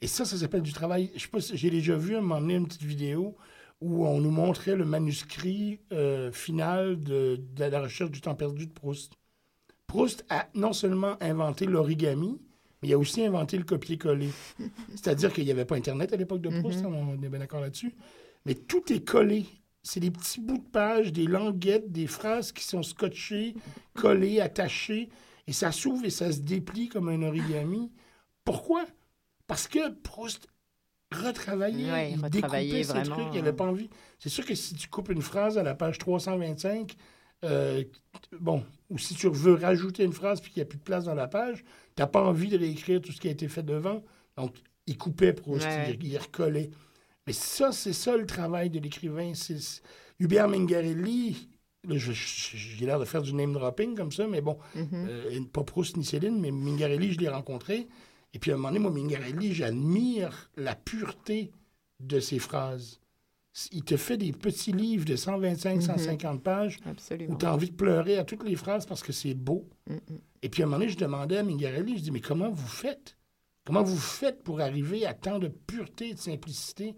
Et 0.00 0.06
ça, 0.06 0.24
ça 0.24 0.36
s'appelle 0.36 0.62
du 0.62 0.72
travail. 0.72 1.10
Je 1.14 1.20
sais 1.20 1.28
pas 1.28 1.38
j'ai 1.40 1.70
déjà 1.70 1.96
vu 1.96 2.14
à 2.14 2.18
un 2.18 2.22
moment 2.22 2.40
donné 2.40 2.54
une 2.54 2.66
petite 2.66 2.82
vidéo 2.82 3.36
où 3.80 4.06
on 4.06 4.20
nous 4.20 4.30
montrait 4.30 4.76
le 4.76 4.84
manuscrit 4.84 5.80
euh, 5.92 6.32
final 6.32 6.98
de, 7.00 7.40
de 7.54 7.64
la 7.64 7.80
recherche 7.80 8.10
du 8.10 8.20
temps 8.20 8.34
perdu 8.34 8.66
de 8.66 8.72
Proust. 8.72 9.12
Proust 9.90 10.24
a 10.28 10.46
non 10.54 10.72
seulement 10.72 11.16
inventé 11.20 11.66
l'origami, 11.66 12.40
mais 12.80 12.90
il 12.90 12.94
a 12.94 12.98
aussi 12.98 13.24
inventé 13.24 13.58
le 13.58 13.64
copier-coller. 13.64 14.30
C'est-à-dire 14.90 15.32
qu'il 15.32 15.44
n'y 15.44 15.50
avait 15.50 15.64
pas 15.64 15.74
Internet 15.74 16.12
à 16.12 16.16
l'époque 16.16 16.40
de 16.42 16.60
Proust, 16.60 16.84
hein, 16.84 16.92
on 16.92 17.20
est 17.20 17.28
bien 17.28 17.40
d'accord 17.40 17.60
là-dessus. 17.60 17.92
Mais 18.46 18.54
tout 18.54 18.92
est 18.92 19.04
collé. 19.04 19.46
C'est 19.82 19.98
des 19.98 20.12
petits 20.12 20.40
bouts 20.40 20.58
de 20.58 20.68
pages, 20.70 21.12
des 21.12 21.26
languettes, 21.26 21.90
des 21.90 22.06
phrases 22.06 22.52
qui 22.52 22.62
sont 22.62 22.84
scotchées, 22.84 23.56
collées, 23.94 24.40
attachées, 24.40 25.08
et 25.48 25.52
ça 25.52 25.72
s'ouvre 25.72 26.04
et 26.04 26.10
ça 26.10 26.30
se 26.30 26.38
déplie 26.38 26.88
comme 26.88 27.08
un 27.08 27.22
origami. 27.22 27.90
Pourquoi? 28.44 28.84
Parce 29.48 29.66
que 29.66 29.88
Proust 29.88 30.46
retravaillait, 31.10 31.90
Ouais, 31.90 32.12
il 32.12 32.24
retravaillait 32.24 32.82
découpait 32.82 33.00
vraiment, 33.00 33.16
trucs, 33.16 33.34
il 33.34 33.38
n'avait 33.42 33.56
pas 33.56 33.66
envie. 33.66 33.90
C'est 34.20 34.28
sûr 34.28 34.46
que 34.46 34.54
si 34.54 34.74
tu 34.74 34.86
coupes 34.88 35.08
une 35.08 35.22
phrase 35.22 35.58
à 35.58 35.64
la 35.64 35.74
page 35.74 35.98
325, 35.98 36.94
euh, 37.44 37.84
bon, 38.40 38.64
ou 38.90 38.98
si 38.98 39.14
tu 39.14 39.28
veux 39.28 39.54
rajouter 39.54 40.04
une 40.04 40.12
phrase 40.12 40.40
puis 40.40 40.50
qu'il 40.50 40.60
n'y 40.60 40.66
a 40.66 40.68
plus 40.68 40.78
de 40.78 40.82
place 40.84 41.04
dans 41.04 41.14
la 41.14 41.28
page, 41.28 41.64
tu 41.96 42.02
n'as 42.02 42.06
pas 42.06 42.22
envie 42.22 42.48
de 42.48 42.58
réécrire 42.58 43.00
tout 43.00 43.12
ce 43.12 43.20
qui 43.20 43.28
a 43.28 43.30
été 43.30 43.48
fait 43.48 43.62
devant. 43.62 44.02
Donc, 44.36 44.56
il 44.86 44.96
coupait 44.98 45.32
Proust, 45.32 45.66
Ouais. 45.66 45.96
il, 46.00 46.06
il 46.06 46.18
recollait. 46.18 46.70
Mais 47.26 47.32
ça, 47.32 47.72
c'est 47.72 47.92
ça 47.92 48.16
le 48.16 48.26
travail 48.26 48.70
de 48.70 48.78
l'écrivain. 48.80 49.32
Hubert 50.18 50.48
Mingarelli, 50.48 51.48
j'ai 51.88 52.86
l'air 52.86 52.98
de 52.98 53.04
faire 53.04 53.22
du 53.22 53.32
name 53.32 53.52
dropping 53.52 53.94
comme 53.96 54.12
ça, 54.12 54.26
mais 54.26 54.40
bon, 54.40 54.58
Mhm. 54.74 54.88
euh, 55.08 55.40
pas 55.52 55.64
Proust 55.64 55.96
ni 55.96 56.04
Céline, 56.04 56.40
mais 56.40 56.50
Mingarelli, 56.50 57.12
je 57.12 57.20
l'ai 57.20 57.28
rencontré. 57.28 57.88
Et 58.32 58.38
puis 58.38 58.50
à 58.50 58.54
un 58.54 58.56
moment 58.58 58.68
donné, 58.68 58.80
moi, 58.80 58.90
Mingarelli, 58.90 59.54
j'admire 59.54 60.50
la 60.56 60.74
pureté 60.74 61.52
de 62.00 62.20
ses 62.20 62.38
phrases. 62.38 63.00
Il 63.72 63.82
te 63.82 63.96
fait 63.96 64.16
des 64.16 64.32
petits 64.32 64.72
livres 64.72 65.04
de 65.04 65.16
125, 65.16 65.82
150 65.82 66.42
pages 66.42 66.78
où 67.28 67.36
tu 67.36 67.46
as 67.46 67.52
envie 67.52 67.70
de 67.70 67.74
pleurer 67.74 68.16
à 68.16 68.24
toutes 68.24 68.44
les 68.44 68.54
phrases 68.54 68.86
parce 68.86 69.02
que 69.02 69.12
c'est 69.12 69.34
beau. 69.34 69.68
Mhm. 69.88 69.98
Et 70.42 70.48
puis 70.48 70.62
à 70.62 70.66
un 70.66 70.68
moment 70.68 70.78
donné, 70.78 70.90
je 70.90 70.96
demandais 70.96 71.38
à 71.38 71.42
Mingarelli, 71.42 71.98
je 71.98 72.02
dis, 72.02 72.10
mais 72.10 72.20
comment 72.20 72.50
vous 72.50 72.68
faites? 72.68 73.16
Comment 73.64 73.82
vous 73.82 73.98
faites 73.98 74.42
pour 74.42 74.60
arriver 74.60 75.04
à 75.04 75.14
tant 75.14 75.38
de 75.38 75.48
pureté 75.48 76.10
et 76.10 76.14
de 76.14 76.18
simplicité? 76.18 76.96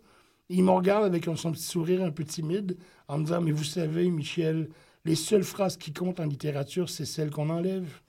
Et 0.50 0.56
il 0.56 0.64
me 0.64 0.70
regarde 0.70 1.04
avec 1.04 1.24
son 1.36 1.52
petit 1.52 1.62
sourire 1.62 2.02
un 2.02 2.10
peu 2.10 2.24
timide 2.24 2.76
en 3.08 3.18
me 3.18 3.24
disant, 3.24 3.40
mais 3.40 3.52
vous 3.52 3.64
savez, 3.64 4.10
Michel, 4.10 4.68
les 5.04 5.14
seules 5.14 5.44
phrases 5.44 5.76
qui 5.76 5.92
comptent 5.92 6.20
en 6.20 6.26
littérature, 6.26 6.88
c'est 6.88 7.06
celles 7.06 7.30
qu'on 7.30 7.50
enlève. 7.50 8.00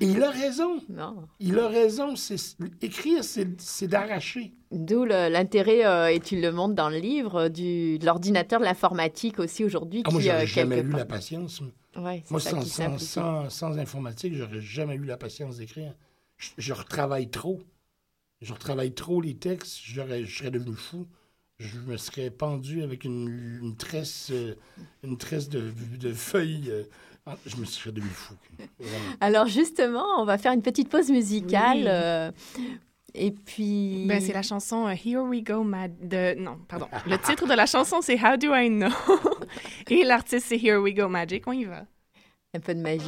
Et 0.00 0.06
il 0.06 0.22
a 0.22 0.30
raison. 0.30 0.80
Non. 0.88 1.28
Il 1.40 1.58
a 1.58 1.68
raison. 1.68 2.16
C'est, 2.16 2.36
écrire, 2.80 3.22
c'est, 3.24 3.86
d'arracher. 3.88 4.52
D'où 4.70 5.04
l'intérêt, 5.04 5.84
euh, 5.84 6.12
et 6.12 6.20
tu 6.20 6.40
le 6.40 6.50
montres 6.52 6.74
dans 6.74 6.88
le 6.88 6.98
livre, 6.98 7.48
du, 7.48 7.98
de 7.98 8.06
l'ordinateur, 8.06 8.60
de 8.60 8.64
l'informatique 8.64 9.38
aussi 9.38 9.64
aujourd'hui. 9.64 10.02
Ah, 10.06 10.10
moi, 10.10 10.20
j'aurais 10.20 10.42
euh, 10.44 10.46
jamais 10.46 10.80
eu 10.80 10.88
part- 10.88 10.98
la 10.98 11.04
patience. 11.04 11.62
Ouais, 11.96 12.22
Moi, 12.30 12.40
sans, 12.40 12.62
sans, 12.62 12.98
sans, 12.98 13.50
sans 13.50 13.78
informatique, 13.78 14.34
j'aurais 14.34 14.60
jamais 14.60 14.94
eu 14.94 15.04
la 15.04 15.16
patience 15.18 15.58
d'écrire. 15.58 15.94
Je, 16.38 16.50
je 16.56 16.72
retravaille 16.72 17.28
trop. 17.28 17.60
Je 18.40 18.52
retravaille 18.52 18.92
trop 18.92 19.20
les 19.20 19.34
textes. 19.36 19.80
J'aurais, 19.84 20.24
je 20.24 20.38
serais 20.38 20.50
devenu 20.50 20.74
fou. 20.74 21.06
Je 21.58 21.78
me 21.78 21.96
serais 21.96 22.30
pendu 22.30 22.82
avec 22.82 23.04
une, 23.04 23.28
une 23.62 23.76
tresse, 23.76 24.30
euh, 24.32 24.54
une 25.04 25.16
tresse 25.18 25.48
de, 25.48 25.72
de 26.00 26.12
feuilles. 26.12 26.72
Ah, 27.26 27.36
je 27.46 27.56
me 27.56 27.64
serais 27.64 27.92
devenu 27.92 28.10
fou. 28.10 28.34
Alors 29.20 29.46
justement, 29.46 30.04
on 30.18 30.24
va 30.24 30.38
faire 30.38 30.52
une 30.52 30.62
petite 30.62 30.88
pause 30.88 31.10
musicale. 31.10 31.78
Oui. 31.78 31.86
euh, 31.86 32.30
et 33.14 33.30
puis... 33.30 34.06
Ben, 34.08 34.20
c'est 34.20 34.32
la 34.32 34.42
chanson 34.42 34.86
euh, 34.86 34.94
Here 34.94 35.20
We 35.20 35.44
Go 35.44 35.62
Mad. 35.62 35.92
De... 36.00 36.34
Non, 36.38 36.58
pardon. 36.66 36.88
Le 37.06 37.18
titre 37.18 37.46
de 37.46 37.54
la 37.54 37.66
chanson, 37.66 38.00
c'est 38.00 38.18
How 38.18 38.36
Do 38.36 38.54
I 38.54 38.68
Know? 38.68 38.88
Et 39.90 40.02
l'artiste, 40.02 40.46
c'est 40.48 40.56
Here 40.56 40.78
We 40.78 40.94
Go 40.94 41.08
Magic. 41.08 41.46
On 41.46 41.52
y 41.52 41.64
va. 41.64 41.84
Un 42.54 42.60
peu 42.60 42.74
de 42.74 42.80
magie. 42.80 43.04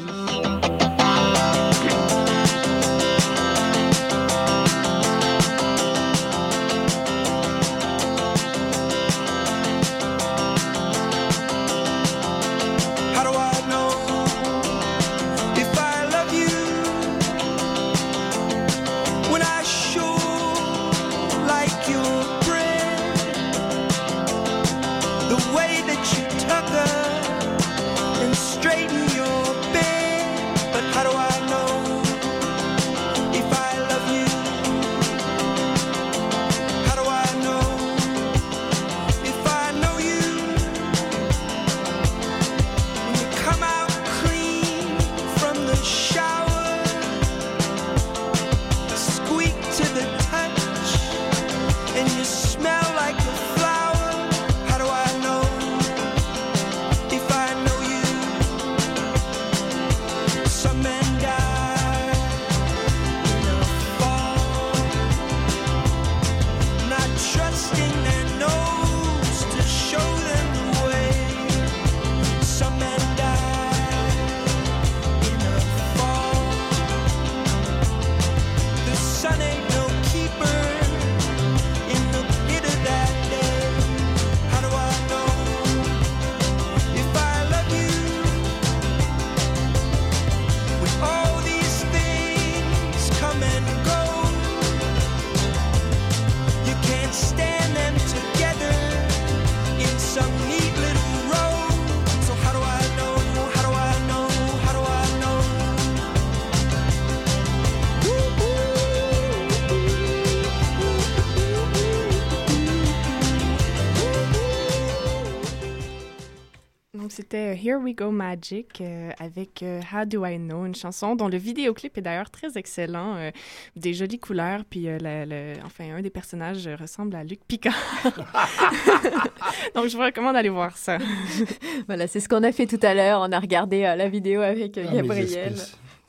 C'était 117.34 117.56
Here 117.60 117.78
We 117.82 117.96
Go 117.96 118.12
Magic 118.12 118.80
euh, 118.80 119.10
avec 119.18 119.64
euh, 119.64 119.80
How 119.92 120.04
Do 120.04 120.24
I 120.24 120.38
Know, 120.38 120.66
une 120.66 120.74
chanson 120.76 121.16
dont 121.16 121.26
le 121.26 121.36
vidéoclip 121.36 121.98
est 121.98 122.00
d'ailleurs 122.00 122.30
très 122.30 122.56
excellent. 122.56 123.16
euh, 123.16 123.32
des 123.74 123.92
jolies 123.92 124.20
couleurs, 124.20 124.60
puis 124.70 124.84
euh, 124.86 125.54
enfin, 125.64 125.96
un 125.96 126.00
des 126.00 126.10
personnages 126.10 126.68
euh, 126.68 126.76
ressemble 126.76 127.16
à 127.16 127.24
Luc 127.24 127.40
Picard. 127.48 127.74
Donc, 129.74 129.88
je 129.88 129.96
vous 129.96 130.04
recommande 130.04 130.34
d'aller 130.34 130.48
voir 130.48 130.76
ça. 130.76 130.98
Voilà, 131.88 132.06
c'est 132.06 132.20
ce 132.20 132.28
qu'on 132.28 132.44
a 132.44 132.52
fait 132.52 132.66
tout 132.66 132.78
à 132.82 132.94
l'heure. 132.94 133.20
On 133.20 133.32
a 133.32 133.40
regardé 133.40 133.82
euh, 133.82 133.96
la 133.96 134.08
vidéo 134.08 134.40
avec 134.40 134.78
euh, 134.78 134.84
Ah, 134.88 134.94
Gabriel. 134.94 135.54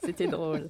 C'était 0.04 0.28
drôle. 0.28 0.70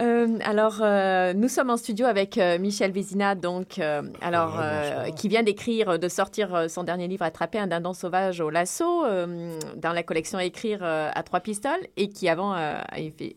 Euh, 0.00 0.38
alors, 0.44 0.78
euh, 0.80 1.34
nous 1.34 1.48
sommes 1.48 1.68
en 1.68 1.76
studio 1.76 2.06
avec 2.06 2.38
euh, 2.38 2.58
Michel 2.58 2.90
Vézina, 2.90 3.34
donc, 3.34 3.78
alors, 4.20 4.58
Ah, 4.58 5.10
qui 5.10 5.28
vient 5.28 5.42
d'écrire, 5.42 5.98
de 5.98 6.08
sortir 6.08 6.66
son 6.70 6.84
dernier 6.84 7.06
livre, 7.08 7.22
Attraper 7.24 7.58
un 7.58 7.66
dindon 7.66 7.92
sauvage 7.92 8.40
au 8.40 8.48
lasso, 8.50 9.02
dans 9.76 9.92
la 9.92 10.02
collection 10.02 10.38
Écrire 10.38 10.82
à 10.82 11.22
trois 11.22 11.40
pistoles, 11.40 11.80
et 11.96 12.08
qui 12.08 12.28
avant 12.28 12.54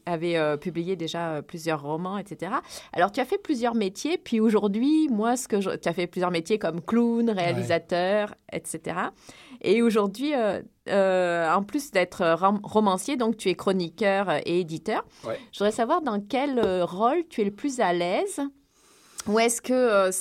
avait, 0.05 0.57
publié 0.57 0.95
déjà 0.95 1.41
plusieurs 1.45 1.81
romans, 1.81 2.17
etc. 2.17 2.51
Alors, 2.93 3.11
tu 3.11 3.19
as 3.19 3.25
fait 3.25 3.37
plusieurs 3.37 3.75
métiers, 3.75 4.17
puis 4.17 4.39
aujourd'hui, 4.39 5.09
moi, 5.09 5.35
ce 5.35 5.47
que 5.47 5.59
je- 5.61 5.75
tu 5.75 5.89
as 5.89 5.93
fait 5.93 6.07
plusieurs 6.07 6.31
métiers 6.31 6.59
comme 6.59 6.81
clown, 6.81 7.29
réalisateur, 7.29 8.33
etc. 8.51 8.97
Et 9.61 9.81
aujourd'hui, 9.81 10.33
euh, 10.87 11.43
euh, 11.43 11.53
en 11.53 11.63
plus 11.63 11.91
d'être 11.91 12.23
rom- 12.35 12.59
romancier, 12.63 13.17
donc 13.17 13.37
tu 13.37 13.49
es 13.49 13.55
chroniqueur 13.55 14.29
euh, 14.29 14.39
et 14.45 14.59
éditeur. 14.59 15.05
Ouais. 15.25 15.39
Je 15.51 15.59
voudrais 15.59 15.71
savoir 15.71 16.01
dans 16.01 16.19
quel 16.19 16.59
euh, 16.59 16.85
rôle 16.85 17.27
tu 17.29 17.41
es 17.41 17.43
le 17.43 17.51
plus 17.51 17.79
à 17.79 17.93
l'aise. 17.93 18.39
Ou 19.27 19.39
est-ce 19.39 19.61
que 19.61 19.73
euh, 19.73 20.11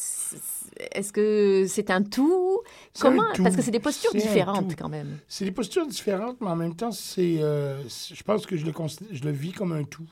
est-ce 0.93 1.13
que 1.13 1.67
c'est 1.69 1.91
un 1.91 2.03
tout? 2.03 2.61
Un 2.65 3.01
Comment? 3.01 3.23
tout. 3.35 3.43
Parce 3.43 3.57
que 3.57 3.63
c'est 3.63 3.71
des 3.71 3.81
postures 3.81 4.13
différentes 4.13 4.77
quand 4.77 4.89
même. 4.89 5.19
C'est 5.29 5.45
des 5.45 5.53
postures 5.53 5.87
différentes, 5.87 6.41
mais 6.41 6.49
en 6.49 6.57
même 6.57 6.77
temps, 6.77 6.93
c'est, 6.93 7.43
euh, 7.43 7.83
je 7.89 8.23
pense 8.23 8.47
que 8.47 8.57
je 8.57 8.65
le, 8.65 8.73
je 9.11 9.25
le 9.25 9.31
vis 9.31 9.53
comme 9.53 9.73
un 9.73 9.85
tout. 9.85 10.09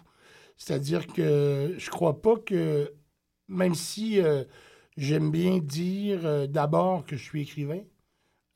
C'est-à-dire 0.56 1.06
que 1.06 1.74
je 1.78 1.90
crois 1.90 2.20
pas 2.20 2.36
que, 2.36 2.92
même 3.48 3.74
si 3.74 4.20
euh, 4.20 4.44
j'aime 4.96 5.30
bien 5.30 5.58
dire 5.58 6.26
euh, 6.26 6.46
d'abord 6.46 7.06
que 7.06 7.16
je 7.16 7.22
suis 7.22 7.42
écrivain, 7.42 7.80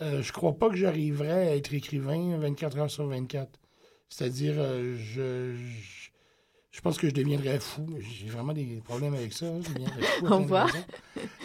euh, 0.05 0.23
je 0.23 0.33
crois 0.33 0.53
pas 0.53 0.69
que 0.71 0.77
j'arriverais 0.77 1.49
à 1.49 1.57
être 1.57 1.73
écrivain 1.75 2.37
24 2.39 2.79
heures 2.79 2.91
sur 2.91 3.07
24. 3.07 3.49
C'est-à-dire, 4.09 4.55
euh, 4.59 4.97
je, 4.99 5.57
je, 5.57 6.11
je 6.71 6.81
pense 6.81 6.99
que 6.99 7.09
je 7.09 7.15
deviendrais 7.15 7.59
fou. 7.59 7.87
J'ai 8.01 8.29
vraiment 8.29 8.53
des 8.53 8.81
problèmes 8.85 9.15
avec 9.15 9.33
ça. 9.33 9.47
hein. 9.47 9.61
Je 9.63 9.69
fou 9.71 10.27
On 10.31 10.41
voit. 10.41 10.65
raisons. 10.67 10.85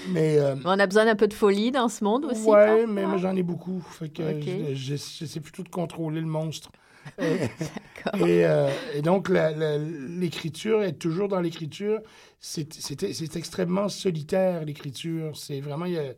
Mais 0.09 0.37
euh, 0.37 0.55
On 0.65 0.77
a 0.79 0.85
besoin 0.85 1.05
d'un 1.05 1.15
peu 1.15 1.27
de 1.27 1.33
folie 1.33 1.71
dans 1.71 1.87
ce 1.89 2.03
monde 2.03 2.25
aussi. 2.25 2.45
Parfois. 2.45 2.85
mais 2.87 3.03
j'en 3.17 3.35
ai 3.35 3.43
beaucoup. 3.43 3.81
Fait 3.91 4.09
que 4.09 4.21
Ok. 4.23 4.47
je- 4.71 4.75
je- 4.75 4.95
j'essaie 5.19 5.39
plutôt 5.39 5.63
de 5.63 5.69
contrôler 5.69 6.19
le 6.21 6.27
monstre. 6.27 6.71
et, 7.17 7.37
D'accord. 8.05 8.27
et, 8.27 8.45
euh, 8.45 8.69
et 8.93 9.01
donc, 9.01 9.29
l'écriture, 9.29 10.83
être 10.83 10.99
toujours 10.99 11.27
dans 11.27 11.41
l'écriture, 11.41 12.01
c'est 12.39 13.35
extrêmement 13.35 13.89
solitaire, 13.89 14.63
l'écriture. 14.65 15.35
C'est 15.37 15.59
vraiment... 15.61 15.85
il 15.85 15.93
y 15.93 15.97
a- 15.99 16.13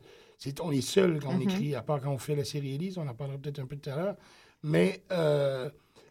on 0.62 0.70
est 0.72 0.80
seul 0.80 1.20
quand 1.20 1.30
on 1.30 1.34
Mhm. 1.36 1.42
écrit, 1.42 1.74
à 1.74 1.82
part 1.82 2.00
quand 2.00 2.12
on 2.12 2.18
fait 2.18 2.36
la 2.36 2.44
série 2.44 2.74
Élise, 2.74 2.98
on 2.98 3.06
en 3.06 3.14
parlera 3.14 3.38
peut-être 3.38 3.60
un 3.60 3.66
peu 3.66 3.76
tout 3.76 3.90
à 3.90 3.96
l'heure. 3.96 4.16
Mais 4.62 5.02
euh, 5.12 5.68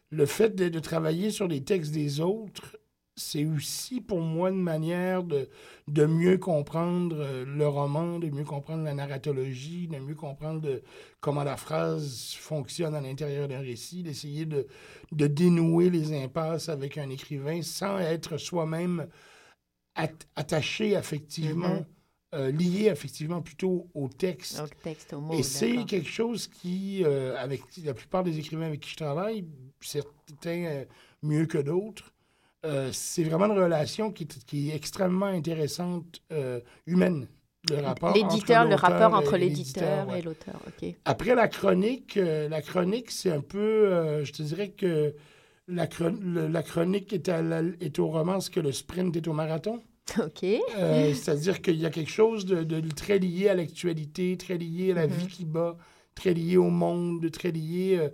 le 0.10 0.26
fait 0.26 0.56
de, 0.56 0.70
de 0.70 0.80
travailler 0.80 1.32
sur 1.32 1.48
les 1.48 1.63
textes 1.63 1.91
des 1.94 2.20
autres, 2.20 2.78
c'est 3.17 3.46
aussi 3.46 4.00
pour 4.02 4.22
moi 4.22 4.50
une 4.50 4.62
manière 4.62 5.24
de, 5.24 5.50
de 5.88 6.06
mieux 6.06 6.38
comprendre 6.38 7.17
euh, 7.20 7.46
le 7.46 7.67
roman, 7.67 8.20
de 8.20 8.30
mieux 8.30 8.46
comprendre 8.46 8.84
la 8.84 8.94
narratologie, 8.94 9.88
de 9.88 9.98
mieux 10.00 10.15
comprendre 10.15 10.62
de- 10.62 10.82
comment 11.20 11.44
la 11.44 11.58
phrase 11.58 12.34
fonctionne 12.39 12.96
à 12.96 13.02
l'intérieur 13.02 13.48
d'un 13.50 13.60
récit, 13.60 14.02
d'essayer 14.02 14.46
de, 14.46 14.65
de 15.12 15.28
dénouer 15.28 15.89
les 15.89 16.13
impasses 16.24 16.70
avec 16.70 16.98
un 16.98 17.10
écrivain 17.10 17.62
sans 17.62 18.00
être 18.00 18.38
soi-même 18.38 19.08
at- 19.96 20.08
attaché 20.36 20.96
affectivement, 20.96 21.76
Mhm. 21.76 21.86
Euh, 22.34 22.52
lié 22.52 22.89
affectivement 22.89 23.41
plutôt 23.41 23.88
au 23.94 24.08
texte. 24.08 24.58
Donc 24.58 24.70
texte 24.82 25.13
au 25.13 25.20
mot. 25.20 25.34
Et 25.34 25.44
c'est 25.44 25.84
quelque 25.86 26.08
chose 26.10 26.48
qui, 26.48 27.04
euh, 27.04 27.36
avec 27.38 27.62
la 27.84 27.94
plupart 27.94 28.24
des 28.24 28.38
écrivains 28.39 28.67
avec 28.67 28.80
qui 28.80 28.91
je 28.91 28.96
travaille, 28.98 29.46
certains 29.82 30.65
euh, 30.65 30.86
mieux 31.24 31.46
que 31.46 31.58
d'autres, 31.58 32.13
c'est 32.91 33.24
vraiment 33.24 33.48
une 33.48 33.60
relation 33.60 34.12
qui 34.12 34.24
est, 34.24 34.46
qui 34.46 34.70
est 34.70 34.76
extrêmement 34.76 35.26
intéressante, 35.26 36.22
humaine. 36.86 37.28
Le 37.70 37.78
rapport 37.78 38.13
L'éditeur, 38.13 38.65
le 38.65 38.76
rapport 38.76 39.13
entre 39.15 39.36
l'éditeur 39.38 40.15
et 40.15 40.22
l'auteur. 40.22 40.56
Ok. 40.67 40.94
Après 41.06 41.34
la 41.36 41.48
chronique, 41.48 42.15
la 42.15 42.62
chronique, 42.62 43.10
c'est 43.12 43.32
un 43.32 43.41
peu, 43.41 44.24
je 44.24 44.32
te 44.32 44.44
dirais 44.44 44.70
que 44.70 45.15
la, 45.67 45.88
chron- 45.88 46.20
le- 46.22 46.48
la 46.48 46.62
chronique 46.63 47.13
est, 47.13 47.30
à 47.30 47.41
la- 47.41 47.62
est 47.80 47.98
au 48.00 48.08
roman 48.08 48.39
ce 48.41 48.50
que 48.52 48.60
le 48.60 48.72
sprint 48.72 49.15
est 49.15 49.28
au 49.28 49.34
marathon. 49.34 49.82
Ok. 50.20 50.44
Euh, 50.44 51.14
C'est-à-dire 51.14 51.62
qu'il 51.62 51.78
y 51.80 51.86
a 51.86 51.90
quelque 51.90 52.12
chose 52.12 52.46
de, 52.46 52.64
de 52.64 52.90
très 52.92 53.20
lié 53.20 53.50
à 53.50 53.54
l'actualité, 53.54 54.36
très 54.38 54.58
lié 54.58 54.92
à 54.92 54.96
la 54.96 55.08
Mhm. 55.08 55.14
vie 55.14 55.28
qui 55.28 55.46
bat, 55.46 55.78
très 56.16 56.34
lié 56.34 56.58
au 56.58 56.70
monde, 56.70 57.30
très 57.32 57.52
lié 57.52 57.98
euh, 57.98 58.10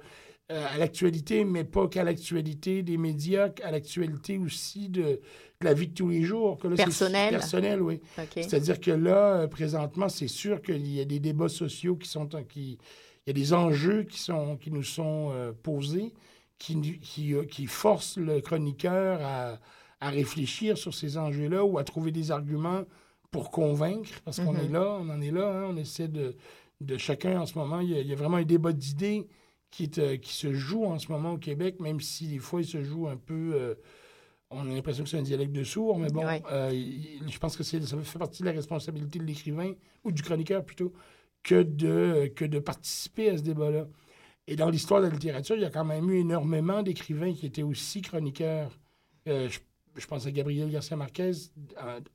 euh, 0.52 0.65
à 0.73 0.78
l'actualité, 0.78 1.43
mais 1.43 1.63
pas 1.63 1.88
qu'à 1.88 2.04
l'actualité 2.04 2.84
des 2.84 2.97
médias, 2.97 3.50
à 3.63 3.71
l'actualité 3.71 4.38
aussi 4.38 4.89
de, 4.89 5.02
de 5.02 5.19
la 5.65 5.73
vie 5.73 5.88
de 5.88 5.93
tous 5.93 6.10
les 6.10 6.21
jours. 6.23 6.58
Que 6.58 6.67
là, 6.67 6.76
c'est 6.78 6.84
Personnel. 6.84 7.30
Personnel, 7.32 7.82
oui. 7.82 8.00
C'est-à-dire 8.34 8.80
que 8.80 8.91
là, 8.91 9.47
présentement, 9.47 10.08
c'est 10.08 10.28
sûr 10.30 10.62
qu'il 10.62 10.88
y 10.88 11.02
a 11.02 11.06
des 11.06 11.19
débats 11.19 11.50
sociaux 11.50 11.95
qui 11.95 12.08
sont... 12.08 12.28
Qui, 12.28 12.78
il 13.26 13.28
y 13.28 13.32
a 13.32 13.34
des 13.34 13.54
enjeux 13.54 14.04
qui, 14.04 14.19
sont, 14.19 14.56
qui 14.56 14.71
nous 14.71 14.84
sont 14.84 15.32
euh, 15.34 15.52
posés, 15.52 16.13
qui, 16.60 16.97
qui, 17.02 17.34
qui 17.52 17.65
forcent 17.65 18.15
le 18.17 18.39
chroniqueur 18.39 19.19
à, 19.21 19.60
à 19.99 20.10
réfléchir 20.10 20.77
sur 20.77 20.93
ces 20.93 21.17
enjeux-là 21.17 21.63
ou 21.65 21.77
à 21.77 21.83
trouver 21.83 22.12
des 22.12 22.31
arguments 22.31 22.83
pour 23.31 23.51
convaincre, 23.51 24.10
parce 24.23 24.39
qu'on 24.39 24.53
Mhm. 24.53 24.60
est 24.65 24.69
là, 24.69 24.97
on 25.01 25.10
en 25.10 25.21
est 25.21 25.31
là, 25.31 25.49
hein, 25.51 25.65
on 25.69 25.77
essaie 25.77 26.07
de, 26.07 26.36
de 26.81 26.97
chacun 26.97 27.41
en 27.41 27.45
ce 27.45 27.57
moment. 27.57 27.79
Il 27.81 27.89
y 27.89 27.95
a, 27.95 27.99
il 28.01 28.07
y 28.07 28.13
a 28.13 28.15
vraiment 28.15 28.38
un 28.38 28.43
débat 28.43 28.71
d'idées 28.71 29.27
qui, 29.69 29.91
euh, 29.97 30.15
qui 30.17 30.33
se 30.33 30.53
joue 30.53 30.86
en 30.86 30.97
ce 30.97 31.12
moment 31.12 31.33
au 31.33 31.38
Québec, 31.38 31.79
même 31.81 31.99
si 31.99 32.27
des 32.27 32.39
fois 32.39 32.62
il 32.62 32.67
se 32.67 32.81
joue 32.83 33.07
un 33.07 33.17
peu... 33.17 33.51
euh, 33.55 33.75
on 34.49 34.62
a 34.62 34.73
l'impression 34.73 35.03
que 35.03 35.10
c'est 35.10 35.17
un 35.17 35.23
dialecte 35.23 35.51
de 35.51 35.63
sourds, 35.65 35.99
mais 35.99 36.07
bon, 36.10 36.25
Ouais. 36.25 36.41
euh, 36.51 36.69
je 37.27 37.38
pense 37.38 37.57
que 37.57 37.63
ça 37.63 37.77
fait 37.81 38.19
partie 38.19 38.43
de 38.43 38.47
la 38.47 38.53
responsabilité 38.53 39.19
de 39.19 39.25
l'écrivain, 39.25 39.73
ou 40.05 40.12
du 40.13 40.21
chroniqueur 40.23 40.63
plutôt, 40.63 40.93
que 41.43 41.63
de, 41.63 42.31
que 42.33 42.45
de 42.45 42.60
participer 42.60 43.29
à 43.31 43.38
ce 43.38 43.41
débat-là. 43.43 43.88
Et 44.47 44.55
dans 44.55 44.69
l'histoire 44.69 45.01
de 45.01 45.07
la 45.07 45.12
littérature, 45.13 45.57
il 45.57 45.63
y 45.63 45.65
a 45.65 45.69
quand 45.69 45.83
même 45.83 46.10
eu 46.10 46.19
énormément 46.19 46.81
d'écrivains 46.81 47.33
qui 47.33 47.45
étaient 47.45 47.63
aussi 47.63 48.01
chroniqueurs. 48.01 48.71
Euh, 49.27 49.49
je, 49.49 49.60
je 49.97 50.05
pense 50.07 50.25
à 50.25 50.31
Gabriel 50.31 50.69
Garcia 50.69 50.95
Marquez 50.95 51.31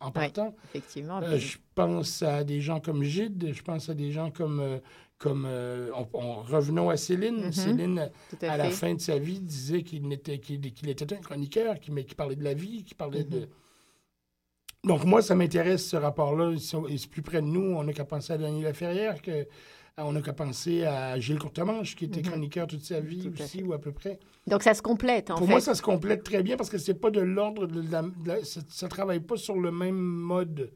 en, 0.01 0.07
en 0.07 0.11
partant. 0.11 0.55
Effectivement. 0.67 1.21
Euh, 1.23 1.37
je 1.39 1.59
pense 1.75 2.23
à 2.23 2.45
des 2.45 2.61
gens 2.61 2.81
comme 2.81 3.03
Gide, 3.03 3.53
je 3.53 3.63
pense 3.63 3.89
à 3.89 3.95
des 3.95 4.13
gens 4.13 4.31
comme... 4.31 4.61
euh, 4.61 4.79
comme 5.19 5.45
euh, 5.47 5.91
on, 5.95 6.09
on- 6.19 6.43
revenons 6.43 6.91
à 6.91 6.97
Céline. 6.97 7.45
Mhm. 7.45 7.53
Céline, 7.53 8.11
à, 8.43 8.57
la 8.57 8.71
fin 8.71 8.95
de 8.95 9.01
sa 9.01 9.19
vie, 9.19 9.39
disait 9.41 9.83
qu'il 9.85 10.13
était 10.13 11.15
un 11.15 11.21
chroniqueur, 11.21 11.79
qui, 11.79 11.93
mais 11.93 12.05
qui 12.05 12.17
parlait 12.17 12.35
de 12.35 12.43
la 12.43 12.55
vie, 12.55 12.83
qui 12.83 12.95
parlait 12.95 13.23
de, 13.23 13.49
donc, 14.85 15.05
moi, 15.05 15.23
ça 15.23 15.37
m'intéresse, 15.37 15.89
ce 15.89 15.97
rapport-là. 15.97 16.51
Ils 16.51 16.61
sont- 16.61 16.89
ils 16.89 16.99
sont 16.99 17.09
plus 17.09 17.23
près 17.23 17.41
de 17.41 17.47
nous. 17.47 17.61
On 17.77 17.85
n'a 17.85 17.93
qu'à 17.93 18.05
penser 18.05 18.33
à 18.33 18.39
Daniel 18.39 18.65
Laferrière, 18.65 19.23
que, 19.23 19.47
on 19.99 20.13
n'a 20.13 20.23
qu'à 20.23 20.33
penser 20.33 20.85
à 20.85 21.19
Gilles 21.21 21.39
Courtemanche, 21.39 21.95
qui 21.97 22.07
était 22.07 22.21
Mhm. 22.21 22.27
chroniqueur 22.27 22.67
toute 22.67 22.83
sa 22.85 23.01
vie 23.01 23.31
Tout 23.31 23.41
aussi, 23.43 23.63
ou 23.63 23.73
à 23.73 23.79
peu 23.81 23.93
près. 23.93 24.19
Donc 24.47 24.63
ça 24.63 24.75
se 24.75 24.83
complète, 24.83 25.31
en 25.31 25.35
Pour 25.37 25.47
fait. 25.47 25.53
moi, 25.53 25.61
ça 25.61 25.75
se 25.75 25.83
complète 25.83 26.23
très 26.25 26.43
bien 26.43 26.57
parce 26.57 26.71
que 26.71 26.79
c'est 26.79 26.95
pas 26.95 27.11
de 27.11 27.21
l'ordre 27.21 27.67
de 27.67 27.83
la. 27.91 28.03
de 28.03 28.29
la- 28.29 28.45
ça, 28.45 28.61
ça 28.69 28.89
travaille 28.89 29.21
pas 29.21 29.37
sur 29.37 29.57
le 29.59 29.71
même 29.71 29.97
mode. 29.99 30.73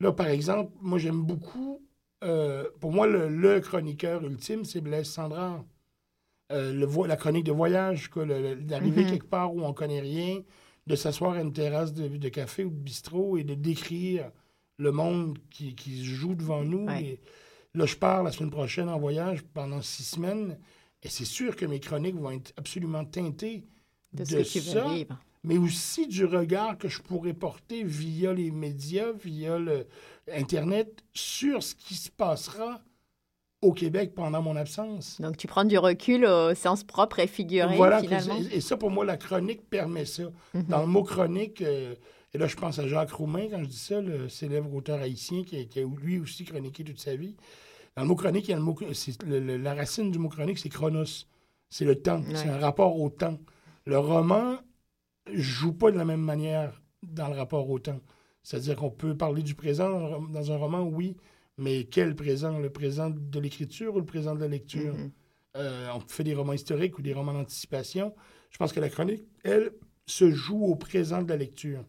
Là, 0.00 0.12
par 0.12 0.26
exemple, 0.28 0.72
moi, 0.80 0.98
j'aime 0.98 1.22
beaucoup. 1.22 1.80
euh, 2.24 2.68
pour 2.78 2.92
moi, 2.92 3.08
le, 3.08 3.28
le 3.28 3.58
chroniqueur 3.58 4.22
ultime, 4.24 4.64
c'est 4.64 4.80
Blaise 4.80 5.06
Sandrard. 5.08 5.64
Euh, 6.52 6.72
le 6.72 6.86
la 7.08 7.16
chronique 7.16 7.42
de 7.44 7.50
voyage, 7.50 8.10
d'arriver 8.14 9.02
Mhm. 9.04 9.10
quelque 9.10 9.26
part 9.26 9.52
où 9.52 9.62
on 9.64 9.72
connaît 9.72 10.00
rien, 10.00 10.40
de 10.86 10.94
s'asseoir 10.94 11.32
à 11.32 11.40
une 11.40 11.52
terrasse 11.52 11.92
de, 11.92 12.06
de 12.08 12.28
café 12.28 12.64
ou 12.64 12.70
de 12.70 12.76
bistrot 12.76 13.38
et 13.38 13.42
de 13.44 13.54
décrire 13.54 14.30
le 14.76 14.92
monde 14.92 15.38
qui, 15.50 15.74
qui 15.74 15.98
se 15.98 16.04
joue 16.04 16.36
devant 16.36 16.62
nous. 16.62 16.86
Ouais. 16.86 17.02
Et 17.02 17.20
là, 17.74 17.86
je 17.86 17.96
pars 17.96 18.22
la 18.22 18.32
semaine 18.32 18.50
prochaine 18.50 18.88
en 18.88 18.98
voyage 18.98 19.42
pendant 19.54 19.80
six 19.82 20.04
semaines. 20.04 20.58
Et 21.02 21.08
c'est 21.08 21.24
sûr 21.24 21.56
que 21.56 21.66
mes 21.66 21.80
chroniques 21.80 22.16
vont 22.16 22.30
être 22.30 22.52
absolument 22.56 23.04
teintées 23.04 23.64
de 24.12 24.24
ce 24.24 24.36
que 24.36 24.42
tu 24.42 24.60
ça, 24.60 24.84
veux 24.84 24.94
vivre. 24.94 25.18
mais 25.42 25.58
aussi 25.58 26.06
du 26.06 26.24
regard 26.24 26.78
que 26.78 26.88
je 26.88 27.00
pourrais 27.02 27.32
porter 27.34 27.82
via 27.82 28.32
les 28.32 28.50
médias, 28.50 29.10
via 29.12 29.58
le 29.58 29.86
Internet, 30.32 31.02
sur 31.12 31.62
ce 31.62 31.74
qui 31.74 31.94
se 31.94 32.10
passera 32.10 32.80
au 33.62 33.72
Québec 33.72 34.12
pendant 34.14 34.42
mon 34.42 34.54
absence. 34.56 35.20
Donc 35.20 35.36
tu 35.36 35.46
prends 35.46 35.64
du 35.64 35.78
recul 35.78 36.24
au 36.24 36.54
sens 36.54 36.84
propre 36.84 37.18
et 37.20 37.26
figuré, 37.26 37.76
Voilà, 37.76 38.00
finalement. 38.00 38.36
et 38.52 38.60
ça, 38.60 38.76
pour 38.76 38.90
moi, 38.90 39.04
la 39.04 39.16
chronique 39.16 39.68
permet 39.68 40.04
ça. 40.04 40.24
Mhm. 40.54 40.62
Dans 40.64 40.80
le 40.80 40.86
mot 40.88 41.02
chronique, 41.04 41.62
euh, 41.62 41.94
et 42.34 42.38
là, 42.38 42.46
je 42.46 42.56
pense 42.56 42.78
à 42.78 42.86
Jacques 42.88 43.12
Roumain 43.12 43.48
quand 43.50 43.60
je 43.62 43.68
dis 43.68 43.76
ça, 43.78 44.00
le 44.00 44.28
célèbre 44.28 44.72
auteur 44.74 45.00
haïtien 45.00 45.44
qui 45.44 45.58
a, 45.58 45.64
qui 45.64 45.80
a 45.80 45.84
lui 45.84 46.18
aussi 46.18 46.44
chroniqué 46.44 46.82
toute 46.84 47.00
sa 47.00 47.14
vie. 47.16 47.36
Dans 47.96 48.02
le 48.02 48.08
mot 48.08 48.16
chronique, 48.16 48.48
il 48.48 48.52
y 48.52 48.54
a 48.54 48.56
le 48.56 48.62
mot, 48.62 48.76
c'est 48.94 49.22
le- 49.24 49.38
le- 49.40 49.58
la 49.58 49.74
racine 49.74 50.10
du 50.10 50.18
mot 50.18 50.28
chronique, 50.30 50.58
c'est 50.58 50.70
chronos. 50.70 51.26
C'est 51.68 51.84
le 51.84 51.96
temps. 52.00 52.22
C'est 52.34 52.48
un 52.48 52.58
rapport 52.58 52.98
au 53.00 53.10
temps. 53.10 53.38
Le 53.86 53.98
roman 53.98 54.58
joue 55.32 55.72
pas 55.72 55.90
de 55.90 55.96
la 55.98 56.04
même 56.04 56.20
manière 56.20 56.80
dans 57.02 57.28
le 57.28 57.34
rapport 57.34 57.68
au 57.68 57.78
temps. 57.78 58.00
C'est-à-dire 58.42 58.76
qu'on 58.76 58.90
peut 58.90 59.16
parler 59.16 59.42
du 59.42 59.54
présent 59.54 60.20
dans 60.28 60.52
un 60.52 60.56
roman, 60.56 60.82
oui, 60.82 61.16
mais 61.58 61.84
quel 61.84 62.14
présent? 62.14 62.58
Le 62.58 62.70
présent 62.70 63.10
de 63.10 63.38
l'écriture 63.40 63.94
ou 63.94 63.98
le 63.98 64.04
présent 64.06 64.34
de 64.34 64.40
la 64.40 64.48
lecture? 64.48 64.94
Mhm. 64.94 65.10
euh, 65.56 65.88
on 65.94 66.00
fait 66.00 66.24
des 66.24 66.34
romans 66.34 66.54
historiques 66.54 66.98
ou 66.98 67.02
des 67.02 67.12
romans 67.12 67.34
d'anticipation. 67.34 68.14
Je 68.50 68.56
pense 68.56 68.72
que 68.72 68.80
la 68.80 68.88
chronique, 68.88 69.22
elle, 69.44 69.72
se 70.06 70.30
joue 70.30 70.64
au 70.64 70.76
présent 70.76 71.20
de 71.22 71.28
la 71.28 71.36
lecture. 71.36 71.84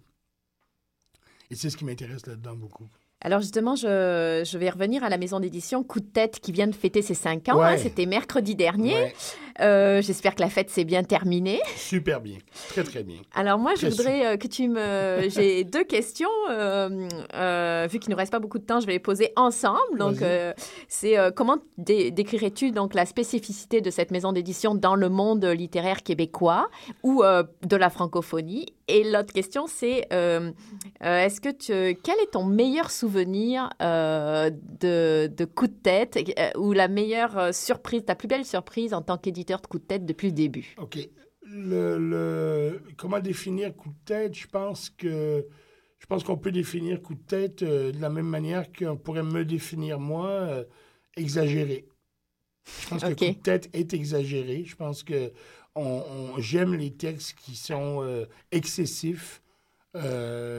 Et 1.51 1.55
c'est 1.55 1.69
ce 1.69 1.77
qui 1.77 1.85
m'intéresse 1.85 2.25
là-dedans 2.25 2.55
beaucoup. 2.55 2.87
Alors 3.21 3.39
justement, 3.39 3.75
je, 3.75 4.43
je 4.45 4.57
vais 4.57 4.69
revenir 4.69 5.03
à 5.03 5.09
la 5.09 5.17
maison 5.17 5.39
d'édition 5.39 5.81
Coup 5.83 6.01
de 6.01 6.05
tête 6.05 6.39
qui 6.41 6.51
vient 6.51 6.67
de 6.67 6.75
fêter 6.75 7.01
ses 7.01 7.13
cinq 7.13 7.47
ans. 7.47 7.57
Ouais. 7.59 7.65
hein, 7.65 7.77
C'était 7.77 8.05
mercredi 8.05 8.53
dernier. 8.55 8.93
Ouais, 8.95 9.13
Euh, 9.61 10.01
J'espère 10.01 10.35
que 10.35 10.41
la 10.41 10.49
fête 10.49 10.69
s'est 10.69 10.83
bien 10.83 11.03
terminée. 11.03 11.59
super 11.75 12.21
bien. 12.21 12.37
Très, 12.69 12.83
très 12.83 13.03
bien. 13.03 13.17
Alors 13.35 13.59
moi, 13.59 13.73
je 13.79 13.87
voudrais 13.87 14.25
euh, 14.25 14.37
que 14.37 14.47
tu 14.47 14.67
me... 14.67 15.27
J'ai 15.29 15.63
deux 15.63 15.83
questions. 15.83 16.29
euh, 16.49 17.87
vu 17.89 17.99
qu'il 17.99 18.11
ne 18.11 18.15
reste 18.15 18.31
pas 18.31 18.39
beaucoup 18.39 18.59
de 18.59 18.65
temps, 18.65 18.79
je 18.79 18.85
vais 18.87 18.93
les 18.93 18.99
poser 18.99 19.31
ensemble. 19.35 19.97
Donc, 19.97 20.17
c'est 20.87 21.15
comment 21.35 21.57
dé- 21.77 22.11
décrirais-tu 22.11 22.71
donc 22.71 22.93
la 22.93 23.05
spécificité 23.05 23.81
de 23.81 23.89
cette 23.89 24.11
maison 24.11 24.31
d'édition 24.31 24.75
dans 24.75 24.95
le 24.95 25.09
monde 25.09 25.45
littéraire 25.45 26.03
québécois 26.03 26.69
ou 27.03 27.23
de 27.23 27.75
la 27.75 27.89
francophonie? 27.89 28.67
Et 28.89 29.09
l'autre 29.09 29.31
question, 29.33 29.65
c'est 29.65 30.07
euh, 30.11 30.51
euh, 31.05 31.19
est-ce 31.25 31.39
que 31.39 31.49
tu... 31.49 31.97
quel 32.03 32.15
est 32.21 32.31
ton 32.33 32.43
meilleur 32.43 32.91
souvenir 32.91 33.69
euh, 33.81 34.49
de, 34.81 35.27
de 35.27 35.45
coup 35.45 35.67
de 35.67 35.73
tête 35.73 36.19
ou 36.57 36.73
la 36.73 36.89
meilleure 36.89 37.53
surprise, 37.53 38.03
ta 38.05 38.15
plus 38.15 38.27
belle 38.27 38.43
surprise 38.45 38.93
en 38.93 39.01
tant 39.01 39.17
qu'éditeur 39.17 39.42
de 39.45 39.67
coup 39.67 39.79
de 39.79 39.83
tête 39.85 40.05
depuis 40.05 40.27
le 40.27 40.33
début 40.33 40.75
OK. 40.77 40.97
Le, 41.45 41.97
le- 41.97 42.81
comment 42.97 43.19
définir 43.19 43.75
coup 43.75 43.89
de 43.89 44.05
tête? 44.05 44.33
Je 44.35 44.47
pense 44.47 44.89
que 44.89 45.45
je 45.99 46.05
pense 46.05 46.23
qu'on 46.23 46.37
peut 46.37 46.51
définir 46.51 47.01
coup 47.01 47.15
de 47.15 47.21
tête 47.23 47.63
euh, 47.63 47.91
de 47.91 47.99
la 47.99 48.09
même 48.09 48.27
manière 48.27 48.71
qu'on 48.71 48.97
pourrait 48.97 49.23
me 49.23 49.45
définir 49.45 49.99
moi, 49.99 50.27
euh, 50.29 50.63
exagéré. 51.17 51.87
Je 52.81 52.87
pense 52.89 53.03
OK. 53.03 53.09
que 53.09 53.15
coup 53.15 53.31
de 53.31 53.39
tête 53.39 53.69
est 53.73 53.93
exagéré. 53.93 54.63
Je 54.65 54.75
pense 54.75 55.03
que 55.03 55.31
on, 55.75 55.81
on- 56.35 56.39
j'aime 56.39 56.75
les 56.75 56.91
textes 56.93 57.35
qui 57.39 57.55
sont 57.55 58.01
euh, 58.03 58.25
excessifs. 58.51 59.41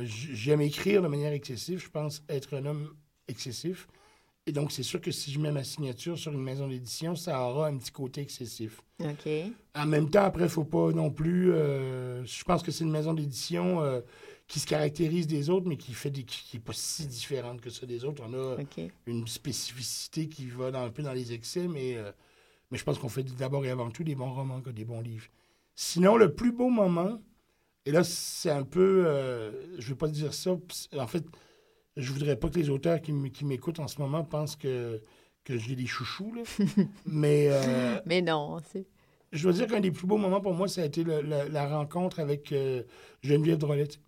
J'aime 0.05 0.61
écrire 0.61 1.03
de 1.03 1.09
manière 1.09 1.33
excessive. 1.33 1.81
Je 1.81 1.91
pense 1.91 2.23
être 2.29 2.55
un 2.57 2.67
homme 2.67 2.95
excessif. 3.29 3.87
Et 4.47 4.53
donc, 4.53 4.73
c'est 4.73 4.83
sûr 4.83 5.01
que 5.01 5.11
si 5.11 5.33
je 5.33 5.39
mets 5.41 5.51
ma 5.53 5.65
signature 5.65 6.19
sur 6.19 6.31
une 6.33 6.43
maison 6.43 6.69
d'édition, 6.69 7.17
ça 7.17 7.41
aura 7.41 7.69
un 7.69 7.79
petit 7.79 7.91
côté 7.91 8.21
excessif. 8.21 8.83
OK. 9.01 9.29
En 9.75 9.87
même 9.87 10.11
temps, 10.11 10.25
après, 10.25 10.45
il 10.45 10.49
faut 10.51 10.65
pas 10.65 10.93
non 10.93 11.11
plus. 11.11 11.51
euh, 11.53 12.23
je 12.27 12.45
pense 12.45 12.63
que 12.63 12.71
c'est 12.71 12.85
une 12.85 12.91
maison 12.91 13.15
d'édition 13.15 13.81
euh, 13.83 14.03
qui 14.47 14.61
se 14.61 14.67
caractérise 14.67 15.27
des 15.27 15.49
autres, 15.49 15.67
mais 15.67 15.79
qui 15.79 15.95
fait 15.95 16.11
des, 16.11 16.25
qui 16.25 16.57
n'est 16.59 16.63
pas 16.63 16.75
si 16.75 17.07
différente 17.07 17.63
que 17.63 17.71
ça 17.71 17.87
des 17.87 18.05
autres. 18.05 18.23
On 18.29 18.35
a 18.35 18.57
une 19.07 19.27
spécificité 19.27 20.29
qui 20.29 20.47
va 20.51 20.71
dans- 20.71 20.85
un 20.85 20.91
peu 20.91 21.03
dans 21.03 21.15
les 21.15 21.33
excès, 21.33 21.67
mais, 21.67 21.97
euh, 21.97 22.13
mais 22.71 22.77
je 22.77 22.85
pense 22.85 22.99
qu'on 22.99 23.09
fait 23.09 23.23
d'abord 23.23 23.65
et 23.65 23.71
avant 23.71 23.91
tout 23.91 24.05
des 24.05 24.15
bons 24.15 24.33
romans 24.35 24.61
que 24.61 24.69
des 24.71 24.85
bons 24.85 25.01
livres. 25.01 25.27
Sinon, 25.75 26.17
le 26.19 26.35
plus 26.35 26.53
beau 26.53 26.69
moment, 26.69 27.19
et 27.87 27.93
là, 27.93 28.05
c'est 28.05 28.51
un 28.51 28.63
peu. 28.63 29.05
je 29.79 29.83
ne 29.85 29.89
vais 29.89 29.95
pas 29.95 30.09
dire 30.09 30.35
ça. 30.35 30.55
En 30.99 31.07
fait, 31.07 31.25
je 31.97 32.13
voudrais 32.13 32.37
pas 32.37 32.49
que 32.49 32.59
les 32.59 32.71
auteurs 32.71 33.01
qui 33.01 33.13
m'écoutent 33.45 33.81
en 33.81 33.89
ce 33.89 34.01
moment 34.01 34.25
pensent 34.25 34.57
que, 34.57 35.01
que 35.45 35.59
j'ai 35.59 35.77
des 35.77 35.87
chouchous, 35.87 36.33
là. 36.35 36.43
mais. 37.07 37.49
euh, 37.51 38.01
Mais 38.07 38.23
non, 38.23 38.59
c'est... 38.73 38.87
je 39.33 39.43
dois 39.45 39.53
dire 39.53 39.67
qu'un 39.67 39.81
des 39.81 39.91
plus 39.91 40.07
beaux 40.07 40.17
moments 40.19 40.41
pour 40.41 40.55
moi, 40.55 40.69
ça 40.69 40.83
a 40.83 40.85
été 40.85 41.05
le- 41.05 41.21
la, 41.23 41.49
la 41.49 41.67
rencontre 41.67 42.21
avec 42.21 42.53
euh, 42.53 42.83
Geneviève 43.23 43.59
Drolette, 43.59 44.01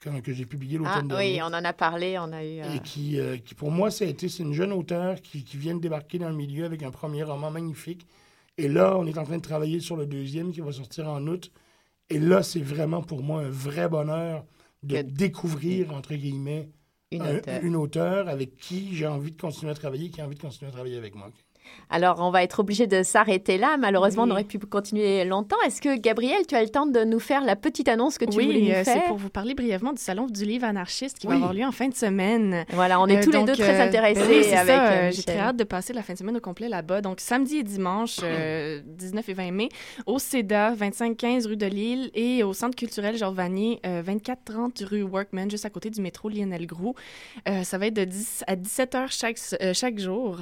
que, 0.00 0.20
que 0.20 0.32
j'ai 0.32 0.46
publié 0.46 0.78
Ah 0.84 1.00
l'automne 1.00 1.08
dernier. 1.08 1.34
oui, 1.34 1.40
on 1.42 1.46
en 1.46 1.64
a 1.64 1.72
parlé, 1.72 2.18
on 2.18 2.32
a 2.32 2.44
eu... 2.44 2.60
euh, 2.60 2.74
Et 2.74 2.80
qui, 2.80 3.20
euh, 3.20 3.36
qui, 3.38 3.54
pour 3.54 3.70
moi, 3.70 3.90
ça 3.90 4.04
a 4.04 4.08
été, 4.08 4.28
c'est 4.28 4.42
une 4.42 4.52
jeune 4.54 4.72
auteure 4.72 5.20
qui, 5.22 5.44
qui 5.44 5.56
vient 5.56 5.74
de 5.74 5.80
débarquer 5.80 6.18
dans 6.18 6.28
le 6.30 6.34
milieu 6.36 6.64
avec 6.64 6.82
un 6.82 6.90
premier 6.90 7.22
roman 7.22 7.50
magnifique. 7.50 8.06
Et 8.58 8.68
là, 8.68 8.96
on 8.98 9.06
est 9.06 9.18
en 9.18 9.24
train 9.24 9.38
de 9.38 9.42
travailler 9.42 9.80
sur 9.80 9.96
le 9.96 10.06
deuxième 10.06 10.52
qui 10.52 10.60
va 10.60 10.72
sortir 10.72 11.08
en 11.08 11.26
août. 11.26 11.50
Et 12.10 12.18
là, 12.18 12.42
c'est 12.42 12.60
vraiment 12.62 13.02
pour 13.02 13.22
moi 13.22 13.42
un 13.42 13.50
vrai 13.50 13.88
bonheur 13.88 14.44
de 14.82 14.96
Que- 14.96 15.02
découvrir, 15.02 15.92
entre 15.94 16.14
guillemets, 16.14 16.70
une 17.16 17.22
un- 17.22 17.36
auteure. 17.36 17.62
une 17.62 17.76
auteure 17.76 18.28
avec 18.28 18.56
qui 18.56 18.94
j'ai 18.96 19.06
envie 19.06 19.32
de 19.32 19.40
continuer 19.40 19.72
à 19.72 19.74
travailler, 19.74 20.10
qui 20.10 20.20
a 20.20 20.24
envie 20.26 20.36
de 20.36 20.40
continuer 20.40 20.68
à 20.68 20.72
travailler 20.72 20.96
avec 20.96 21.14
moi. 21.14 21.30
Alors, 21.90 22.20
on 22.20 22.30
va 22.30 22.42
être 22.42 22.60
obligé 22.60 22.86
de 22.86 23.02
s'arrêter 23.02 23.58
là. 23.58 23.76
Malheureusement, 23.78 24.22
Oui. 24.22 24.28
on 24.30 24.32
aurait 24.32 24.44
pu 24.44 24.58
continuer 24.58 25.24
longtemps. 25.24 25.56
Est-ce 25.66 25.82
que, 25.82 25.96
Gabriel, 25.98 26.46
tu 26.48 26.54
as 26.54 26.62
le 26.62 26.68
temps 26.70 26.86
de 26.86 27.00
nous 27.04 27.18
faire 27.20 27.44
la 27.44 27.54
petite 27.54 27.86
annonce 27.88 28.16
que 28.16 28.24
tu 28.24 28.32
voulais 28.32 28.46
Oui, 28.46 28.62
nous 28.68 28.70
euh, 28.74 28.82
c'est 28.84 28.94
faire? 28.94 29.04
pour 29.04 29.18
vous 29.18 29.28
parler 29.28 29.54
brièvement 29.54 29.92
du 29.92 30.00
Salon 30.00 30.26
du 30.26 30.44
livre 30.46 30.64
anarchiste 30.64 31.18
qui 31.18 31.26
Oui. 31.26 31.32
va 31.32 31.36
avoir 31.36 31.52
lieu 31.52 31.64
en 31.64 31.72
fin 31.72 31.88
de 31.88 31.94
semaine. 31.94 32.64
Voilà, 32.70 32.98
on 33.00 33.06
est 33.08 33.18
Euh, 33.18 33.22
tous 33.22 33.30
les 33.30 33.44
deux 33.44 33.52
très 33.54 33.78
euh, 33.80 33.84
intéressés 33.86 34.20
ben 34.20 34.28
oui, 34.30 34.44
c'est 34.44 34.56
avec 34.56 34.74
euh, 34.74 35.08
euh, 35.08 35.10
J'ai 35.12 35.22
très 35.22 35.38
hâte 35.38 35.56
de 35.56 35.64
passer 35.64 35.92
la 35.92 36.02
fin 36.02 36.14
de 36.14 36.18
semaine 36.18 36.36
au 36.36 36.40
complet 36.40 36.68
là-bas. 36.70 37.02
Donc, 37.02 37.20
samedi 37.20 37.58
et 37.58 37.62
dimanche, 37.62 38.16
euh, 38.22 38.80
19 38.86 39.28
et 39.28 39.34
20 39.34 39.50
mai, 39.52 39.68
au 40.06 40.18
CEDA, 40.18 40.70
2515 40.70 41.46
rue 41.46 41.56
de 41.58 41.66
Lille 41.66 42.10
et 42.14 42.42
au 42.42 42.54
Centre 42.54 42.74
culturel 42.76 43.16
Georges 43.18 43.34
Vanier, 43.36 43.80
euh, 43.86 44.02
2430 44.02 44.82
rue 44.88 45.02
Workman, 45.02 45.50
juste 45.50 45.66
à 45.66 45.70
côté 45.70 45.90
du 45.90 46.00
métro 46.00 46.28
Lionel 46.30 46.66
Groux. 46.66 46.94
Ça 47.64 47.76
va 47.78 47.86
être 47.88 47.94
de 47.94 48.04
10 48.04 48.44
à 48.46 48.56
17 48.56 48.94
heures 48.94 49.12
chaque, 49.12 49.36
chaque 49.74 49.98
jour. 49.98 50.38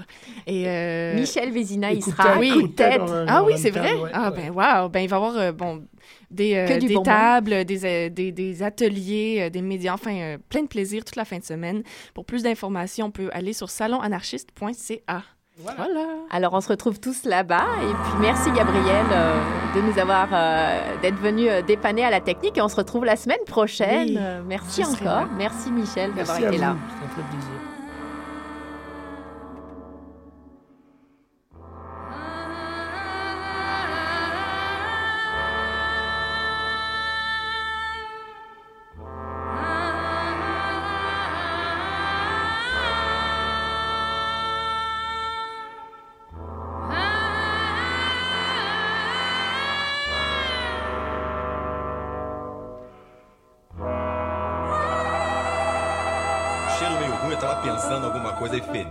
Et, 0.46 0.64
euh, 1.10 1.14
Michel 1.20 1.50
Vézina, 1.52 1.92
il 1.92 2.02
sera 2.02 2.30
à 2.34 2.38
oui. 2.38 2.50
coup 2.50 2.62
de 2.62 2.72
tête. 2.72 3.00
a- 3.00 3.24
Ah 3.28 3.44
oui, 3.44 3.54
c'est 3.56 3.70
vrai? 3.70 3.94
ouais, 3.94 4.10
ah 4.12 4.30
ouais. 4.30 4.36
ben 4.36 4.50
wow! 4.50 4.88
Ben 4.88 5.00
il 5.00 5.08
va 5.08 5.16
y 5.16 5.18
avoir 5.18 5.36
euh, 5.36 5.52
bon, 5.52 5.82
des, 6.30 6.54
euh, 6.56 6.78
des 6.78 6.94
bon 6.94 7.02
tables, 7.02 7.64
des, 7.64 7.84
euh, 7.84 8.08
des, 8.08 8.32
des 8.32 8.62
ateliers, 8.62 9.42
euh, 9.42 9.50
des 9.50 9.62
médias, 9.62 9.94
enfin 9.94 10.14
euh, 10.14 10.38
plein 10.48 10.62
de 10.62 10.68
plaisir 10.68 11.04
toute 11.04 11.16
la 11.16 11.24
fin 11.24 11.38
de 11.38 11.44
semaine. 11.44 11.82
Pour 12.14 12.24
plus 12.24 12.42
d'informations, 12.42 13.06
on 13.06 13.10
peut 13.10 13.30
aller 13.32 13.52
sur 13.52 13.68
salonanarchiste.ca. 13.70 15.22
Voilà. 15.62 15.76
Voilà. 15.76 16.06
Alors, 16.30 16.54
on 16.54 16.60
se 16.62 16.68
retrouve 16.68 17.00
tous 17.00 17.24
là-bas. 17.24 17.66
Et 17.82 17.92
puis, 17.92 18.12
merci, 18.20 18.50
Gabriel, 18.52 19.04
euh, 19.12 19.38
de 19.76 19.82
nous 19.82 19.98
avoir, 19.98 20.28
euh, 20.32 20.78
d'être 21.02 21.18
venu 21.18 21.50
euh, 21.50 21.60
dépanner 21.60 22.02
à 22.02 22.08
la 22.10 22.20
technique. 22.20 22.56
Et 22.56 22.62
on 22.62 22.68
se 22.68 22.76
retrouve 22.76 23.04
la 23.04 23.16
semaine 23.16 23.44
prochaine. 23.46 24.08
Oui, 24.08 24.16
Euh, 24.18 24.40
merci 24.46 24.82
encore. 24.84 25.26
Merci, 25.36 25.70
Michel, 25.70 26.14
d'avoir 26.14 26.38
été 26.38 26.56
vous. 26.56 26.60
là. 26.62 26.76
Fait 27.14 27.22
plaisir. 27.22 27.79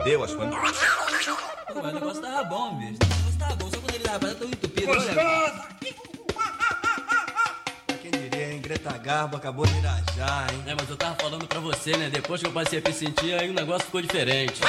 deu 0.03 0.23
as 0.23 0.33
coisas. 0.33 0.55
Mas 0.55 0.77
o 1.77 1.81
negócio 1.91 2.21
tava 2.21 2.43
bom, 2.43 2.75
bicho. 2.75 2.97
O 3.01 3.05
negócio 3.07 3.39
tava 3.39 3.55
bom, 3.55 3.69
só 3.69 3.77
quando 3.77 3.95
ele 3.95 4.03
tava 4.03 4.19
fazendo 4.19 4.39
tão 4.39 4.47
entupido. 4.47 4.91
hein, 8.37 8.61
Greta 8.61 8.97
Garbo 8.97 9.37
acabou 9.37 9.65
de 9.65 9.77
irajar, 9.77 10.53
hein? 10.53 10.63
É, 10.67 10.75
mas 10.75 10.89
eu 10.89 10.97
tava 10.97 11.15
falando 11.15 11.47
pra 11.47 11.59
você, 11.59 11.95
né? 11.95 12.09
Depois 12.09 12.41
que 12.41 12.47
eu 12.47 12.51
passei 12.51 12.79
a 12.79 12.81
me 12.87 12.93
sentir, 12.93 13.33
aí 13.33 13.49
o 13.49 13.53
negócio 13.53 13.85
ficou 13.85 14.01
diferente. 14.01 14.59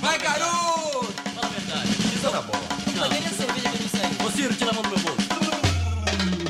Vai, 0.00 0.18
garoto! 0.18 1.12
Fala 1.34 1.46
a 1.46 1.50
verdade. 1.50 1.90
Isso 1.90 2.26
é 2.26 2.30
tá 2.30 2.40
bom. 2.42 2.56
A 2.56 3.08
cerveja 3.34 3.70
que 3.70 3.82
eu 3.82 3.88
saí? 3.88 4.16
Ô, 4.26 4.30
Ciro, 4.30 4.54
tira 4.54 4.70
a 4.70 4.74
mão 4.74 4.82
do 4.82 4.88
meu 4.88 4.98
bolso. 4.98 5.28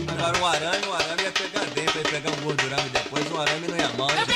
Agora 0.08 0.38
um 0.38 0.46
arame, 0.46 0.86
um 0.86 0.94
arame 0.94 1.22
ia 1.22 1.32
pegar 1.32 1.64
dentro, 1.74 1.98
ia 1.98 2.04
pegar 2.04 2.30
um 2.30 2.36
gordurame 2.42 2.88
depois, 2.90 3.30
um 3.32 3.40
arame 3.40 3.66
não 3.68 3.76
ia 3.76 3.88
mais. 3.88 4.29